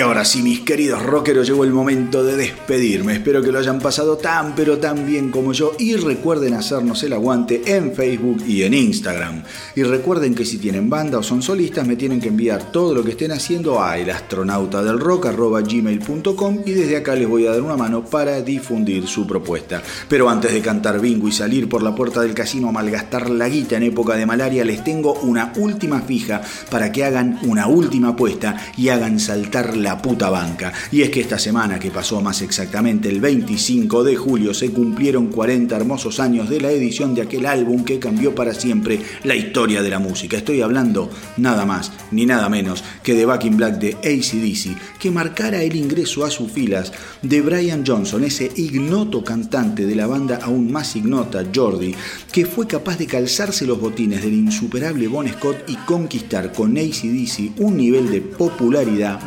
Y 0.00 0.02
ahora 0.02 0.24
sí, 0.24 0.42
mis 0.42 0.60
queridos 0.60 1.02
rockeros, 1.02 1.46
llegó 1.46 1.62
el 1.62 1.74
momento 1.74 2.24
de 2.24 2.34
despedirme. 2.34 3.12
Espero 3.12 3.42
que 3.42 3.52
lo 3.52 3.58
hayan 3.58 3.80
pasado 3.80 4.16
tan 4.16 4.54
pero 4.54 4.78
tan 4.78 5.06
bien 5.06 5.30
como 5.30 5.52
yo 5.52 5.72
y 5.78 5.94
recuerden 5.94 6.54
hacernos 6.54 7.02
el 7.02 7.12
aguante 7.12 7.60
en 7.66 7.92
Facebook 7.92 8.42
y 8.46 8.62
en 8.62 8.72
Instagram. 8.72 9.42
Y 9.76 9.82
recuerden 9.82 10.34
que 10.34 10.46
si 10.46 10.56
tienen 10.56 10.88
banda 10.88 11.18
o 11.18 11.22
son 11.22 11.42
solistas 11.42 11.86
me 11.86 11.96
tienen 11.96 12.18
que 12.18 12.28
enviar 12.28 12.72
todo 12.72 12.94
lo 12.94 13.04
que 13.04 13.10
estén 13.10 13.30
haciendo 13.30 13.82
a 13.82 13.98
elastronautadelrock.gmail.com 13.98 16.60
y 16.64 16.70
desde 16.70 16.96
acá 16.96 17.14
les 17.14 17.28
voy 17.28 17.46
a 17.46 17.50
dar 17.50 17.60
una 17.60 17.76
mano 17.76 18.02
para 18.02 18.40
difundir 18.40 19.06
su 19.06 19.26
propuesta. 19.26 19.82
Pero 20.08 20.30
antes 20.30 20.54
de 20.54 20.62
cantar 20.62 20.98
bingo 20.98 21.28
y 21.28 21.32
salir 21.32 21.68
por 21.68 21.82
la 21.82 21.94
puerta 21.94 22.22
del 22.22 22.32
casino 22.32 22.70
a 22.70 22.72
malgastar 22.72 23.28
la 23.28 23.50
guita 23.50 23.76
en 23.76 23.82
época 23.82 24.16
de 24.16 24.24
malaria, 24.24 24.64
les 24.64 24.82
tengo 24.82 25.12
una 25.20 25.52
última 25.56 26.00
fija 26.00 26.40
para 26.70 26.90
que 26.90 27.04
hagan 27.04 27.38
una 27.42 27.66
última 27.66 28.08
apuesta 28.08 28.56
y 28.78 28.88
hagan 28.88 29.20
saltar 29.20 29.76
la 29.76 29.89
puta 29.96 30.30
banca. 30.30 30.72
Y 30.90 31.02
es 31.02 31.10
que 31.10 31.20
esta 31.20 31.38
semana 31.38 31.78
que 31.78 31.90
pasó 31.90 32.20
más 32.20 32.42
exactamente 32.42 33.08
el 33.08 33.20
25 33.20 34.04
de 34.04 34.16
julio 34.16 34.54
se 34.54 34.70
cumplieron 34.70 35.28
40 35.28 35.76
hermosos 35.76 36.20
años 36.20 36.48
de 36.48 36.60
la 36.60 36.70
edición 36.70 37.14
de 37.14 37.22
aquel 37.22 37.46
álbum 37.46 37.84
que 37.84 37.98
cambió 37.98 38.34
para 38.34 38.54
siempre 38.54 39.00
la 39.24 39.34
historia 39.34 39.82
de 39.82 39.90
la 39.90 39.98
música. 39.98 40.36
Estoy 40.36 40.60
hablando 40.60 41.10
nada 41.36 41.64
más 41.64 41.92
ni 42.10 42.26
nada 42.26 42.48
menos 42.48 42.84
que 43.02 43.14
de 43.14 43.26
Back 43.26 43.44
in 43.44 43.56
Black 43.56 43.78
de 43.78 43.94
ACDC, 43.94 44.98
que 44.98 45.10
marcara 45.10 45.62
el 45.62 45.76
ingreso 45.76 46.24
a 46.24 46.30
sus 46.30 46.50
filas 46.50 46.92
de 47.22 47.40
Brian 47.40 47.84
Johnson, 47.86 48.24
ese 48.24 48.50
ignoto 48.56 49.24
cantante 49.24 49.86
de 49.86 49.94
la 49.94 50.06
banda 50.06 50.40
aún 50.42 50.70
más 50.70 50.96
ignota, 50.96 51.44
Jordi, 51.54 51.94
que 52.32 52.46
fue 52.46 52.66
capaz 52.66 52.98
de 52.98 53.06
calzarse 53.06 53.66
los 53.66 53.80
botines 53.80 54.22
del 54.22 54.34
insuperable 54.34 55.08
Bon 55.08 55.26
Scott 55.28 55.68
y 55.68 55.76
conquistar 55.76 56.52
con 56.52 56.76
ACDC 56.76 57.58
un 57.58 57.76
nivel 57.76 58.10
de 58.10 58.20
popularidad 58.20 59.20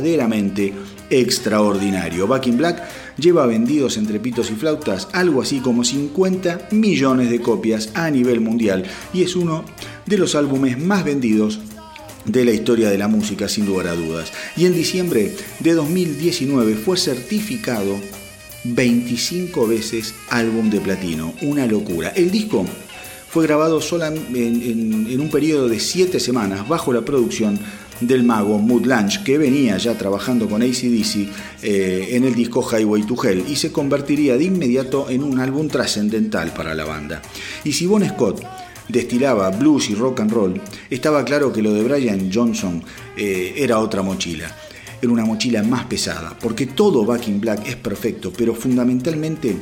verdaderamente 0.00 0.72
extraordinario. 1.10 2.26
Back 2.26 2.46
in 2.48 2.56
Black 2.56 2.82
lleva 3.16 3.46
vendidos 3.46 3.96
entre 3.96 4.18
pitos 4.18 4.50
y 4.50 4.54
flautas 4.54 5.08
algo 5.12 5.42
así 5.42 5.60
como 5.60 5.84
50 5.84 6.68
millones 6.72 7.30
de 7.30 7.40
copias 7.40 7.90
a 7.94 8.10
nivel 8.10 8.40
mundial 8.40 8.84
y 9.12 9.22
es 9.22 9.36
uno 9.36 9.64
de 10.06 10.18
los 10.18 10.34
álbumes 10.34 10.78
más 10.78 11.04
vendidos 11.04 11.60
de 12.24 12.44
la 12.44 12.52
historia 12.52 12.88
de 12.90 12.98
la 12.98 13.06
música 13.08 13.48
sin 13.48 13.66
lugar 13.66 13.86
a 13.88 13.94
dudas. 13.94 14.32
Y 14.56 14.66
en 14.66 14.74
diciembre 14.74 15.36
de 15.60 15.72
2019 15.74 16.74
fue 16.74 16.96
certificado 16.96 17.96
25 18.64 19.66
veces 19.68 20.14
álbum 20.30 20.70
de 20.70 20.80
platino, 20.80 21.34
una 21.42 21.66
locura. 21.66 22.08
El 22.16 22.30
disco 22.30 22.64
fue 23.28 23.44
grabado 23.46 23.80
en- 24.34 25.06
en 25.10 25.20
un 25.20 25.28
periodo 25.28 25.68
de 25.68 25.78
7 25.80 26.18
semanas 26.18 26.66
bajo 26.66 26.92
la 26.92 27.04
producción 27.04 27.58
del 28.00 28.24
mago 28.24 28.58
Mood 28.58 28.86
Lange, 28.86 29.22
que 29.24 29.38
venía 29.38 29.76
ya 29.78 29.96
trabajando 29.96 30.48
con 30.48 30.62
ACDC 30.62 31.28
eh, 31.62 32.08
en 32.10 32.24
el 32.24 32.34
disco 32.34 32.62
Highway 32.62 33.02
to 33.04 33.16
Hell 33.22 33.44
y 33.48 33.56
se 33.56 33.72
convertiría 33.72 34.36
de 34.36 34.44
inmediato 34.44 35.08
en 35.10 35.22
un 35.22 35.38
álbum 35.38 35.68
trascendental 35.68 36.52
para 36.52 36.74
la 36.74 36.84
banda. 36.84 37.22
Y 37.64 37.72
si 37.72 37.86
Bon 37.86 38.06
Scott 38.06 38.42
destilaba 38.88 39.50
blues 39.50 39.90
y 39.90 39.94
rock 39.94 40.20
and 40.20 40.32
roll, 40.32 40.60
estaba 40.90 41.24
claro 41.24 41.52
que 41.52 41.62
lo 41.62 41.72
de 41.72 41.82
Brian 41.82 42.30
Johnson 42.32 42.82
eh, 43.16 43.54
era 43.56 43.78
otra 43.78 44.02
mochila. 44.02 44.54
Era 45.00 45.12
una 45.12 45.24
mochila 45.24 45.62
más 45.62 45.84
pesada, 45.84 46.36
porque 46.40 46.66
todo 46.66 47.04
Back 47.04 47.28
in 47.28 47.40
Black 47.40 47.68
es 47.68 47.76
perfecto, 47.76 48.32
pero 48.34 48.54
fundamentalmente 48.54 49.54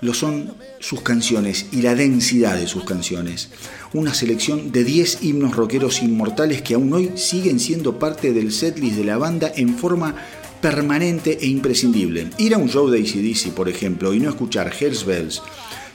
lo 0.00 0.14
son 0.14 0.54
sus 0.80 1.00
canciones 1.02 1.66
y 1.72 1.82
la 1.82 1.94
densidad 1.94 2.56
de 2.56 2.66
sus 2.66 2.84
canciones. 2.84 3.50
Una 3.92 4.14
selección 4.14 4.72
de 4.72 4.84
10 4.84 5.22
himnos 5.22 5.56
rockeros 5.56 6.02
inmortales 6.02 6.62
que 6.62 6.74
aún 6.74 6.92
hoy 6.92 7.12
siguen 7.16 7.60
siendo 7.60 7.98
parte 7.98 8.32
del 8.32 8.52
setlist 8.52 8.96
de 8.96 9.04
la 9.04 9.18
banda 9.18 9.50
en 9.54 9.76
forma 9.76 10.14
permanente 10.60 11.38
e 11.40 11.46
imprescindible. 11.46 12.30
Ir 12.38 12.54
a 12.54 12.58
un 12.58 12.68
show 12.68 12.88
de 12.88 13.00
ACDC, 13.00 13.52
por 13.52 13.68
ejemplo, 13.68 14.12
y 14.14 14.20
no 14.20 14.30
escuchar 14.30 14.72
Hells 14.78 15.04
Bells, 15.04 15.42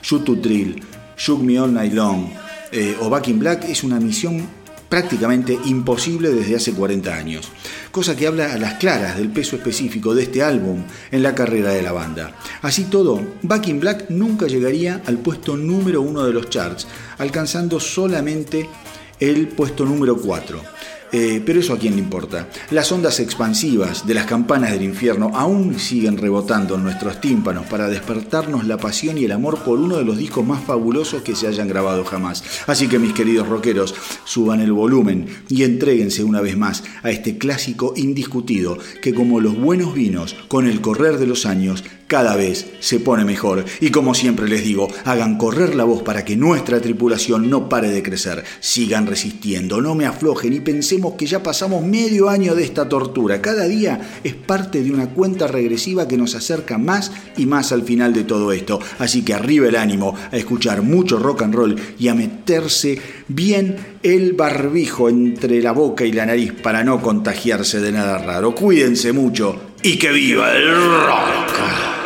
Shoot 0.02 0.24
to 0.24 0.38
Thrill, 0.38 0.82
Shook 1.16 1.42
Me 1.42 1.58
All 1.58 1.72
Night 1.72 1.92
Long 1.92 2.26
eh, 2.72 2.96
o 3.00 3.10
Back 3.10 3.28
in 3.28 3.38
Black 3.38 3.64
es 3.68 3.84
una 3.84 4.00
misión 4.00 4.48
prácticamente 4.88 5.58
imposible 5.66 6.30
desde 6.30 6.56
hace 6.56 6.72
40 6.72 7.14
años, 7.14 7.48
cosa 7.92 8.16
que 8.16 8.26
habla 8.26 8.54
a 8.54 8.58
las 8.58 8.74
claras 8.74 9.18
del 9.18 9.30
peso 9.30 9.54
específico 9.56 10.14
de 10.14 10.24
este 10.24 10.42
álbum 10.42 10.82
en 11.10 11.22
la 11.22 11.34
carrera 11.34 11.70
de 11.70 11.82
la 11.82 11.92
banda. 11.92 12.34
Así 12.62 12.84
todo, 12.84 13.22
Back 13.42 13.68
in 13.68 13.80
Black 13.80 14.06
nunca 14.08 14.46
llegaría 14.46 15.02
al 15.04 15.18
puesto 15.18 15.56
número 15.56 16.00
uno 16.00 16.24
de 16.24 16.32
los 16.32 16.48
charts, 16.48 16.88
alcanzando 17.18 17.78
solamente 17.78 18.68
el 19.20 19.46
puesto 19.48 19.84
número 19.84 20.16
4. 20.16 20.60
Eh, 21.12 21.42
pero 21.44 21.60
eso 21.60 21.74
a 21.74 21.78
quién 21.78 21.94
le 21.94 22.00
importa. 22.00 22.48
Las 22.70 22.90
ondas 22.90 23.20
expansivas 23.20 24.06
de 24.06 24.14
las 24.14 24.24
campanas 24.24 24.72
del 24.72 24.82
infierno 24.82 25.30
aún 25.34 25.78
siguen 25.78 26.16
rebotando 26.16 26.76
en 26.76 26.84
nuestros 26.84 27.20
tímpanos 27.20 27.66
para 27.66 27.88
despertarnos 27.88 28.66
la 28.66 28.78
pasión 28.78 29.18
y 29.18 29.24
el 29.24 29.32
amor 29.32 29.58
por 29.58 29.78
uno 29.78 29.98
de 29.98 30.04
los 30.04 30.16
discos 30.16 30.46
más 30.46 30.64
fabulosos 30.64 31.22
que 31.22 31.36
se 31.36 31.46
hayan 31.46 31.68
grabado 31.68 32.04
jamás. 32.04 32.42
Así 32.66 32.88
que 32.88 32.98
mis 32.98 33.12
queridos 33.12 33.46
rockeros, 33.46 33.94
suban 34.24 34.60
el 34.60 34.72
volumen 34.72 35.26
y 35.48 35.64
entréguense 35.64 36.24
una 36.24 36.40
vez 36.40 36.56
más 36.56 36.82
a 37.02 37.10
este 37.10 37.36
clásico 37.36 37.92
indiscutido 37.94 38.78
que 39.02 39.12
como 39.12 39.40
los 39.40 39.58
buenos 39.58 39.94
vinos, 39.94 40.34
con 40.48 40.66
el 40.66 40.80
correr 40.80 41.18
de 41.18 41.26
los 41.26 41.44
años, 41.44 41.84
cada 42.06 42.36
vez 42.36 42.66
se 42.80 43.00
pone 43.00 43.24
mejor. 43.24 43.64
Y 43.80 43.90
como 43.90 44.14
siempre 44.14 44.48
les 44.48 44.64
digo, 44.64 44.88
hagan 45.04 45.38
correr 45.38 45.74
la 45.74 45.84
voz 45.84 46.02
para 46.02 46.24
que 46.24 46.36
nuestra 46.36 46.80
tripulación 46.80 47.48
no 47.48 47.68
pare 47.68 47.90
de 47.90 48.02
crecer. 48.02 48.44
Sigan 48.60 49.06
resistiendo, 49.06 49.80
no 49.80 49.94
me 49.94 50.06
aflojen 50.06 50.52
y 50.52 50.60
pensemos 50.60 51.14
que 51.14 51.26
ya 51.26 51.42
pasamos 51.42 51.84
medio 51.84 52.28
año 52.28 52.54
de 52.54 52.64
esta 52.64 52.88
tortura. 52.88 53.40
Cada 53.40 53.66
día 53.66 54.00
es 54.24 54.34
parte 54.34 54.82
de 54.82 54.90
una 54.90 55.10
cuenta 55.10 55.46
regresiva 55.46 56.06
que 56.06 56.18
nos 56.18 56.34
acerca 56.34 56.78
más 56.78 57.12
y 57.36 57.46
más 57.46 57.72
al 57.72 57.82
final 57.82 58.12
de 58.12 58.24
todo 58.24 58.52
esto. 58.52 58.80
Así 58.98 59.22
que 59.22 59.34
arriba 59.34 59.68
el 59.68 59.76
ánimo 59.76 60.14
a 60.30 60.36
escuchar 60.36 60.82
mucho 60.82 61.18
rock 61.18 61.42
and 61.42 61.54
roll 61.54 61.76
y 61.98 62.08
a 62.08 62.14
meterse 62.14 62.98
bien 63.28 63.76
el 64.02 64.32
barbijo 64.32 65.08
entre 65.08 65.62
la 65.62 65.72
boca 65.72 66.04
y 66.04 66.12
la 66.12 66.26
nariz 66.26 66.52
para 66.52 66.84
no 66.84 67.00
contagiarse 67.00 67.80
de 67.80 67.92
nada 67.92 68.18
raro. 68.18 68.54
Cuídense 68.54 69.12
mucho 69.12 69.71
y 69.82 69.98
que 69.98 70.12
viva 70.12 70.52
el 70.52 70.74
rock. 71.06 72.01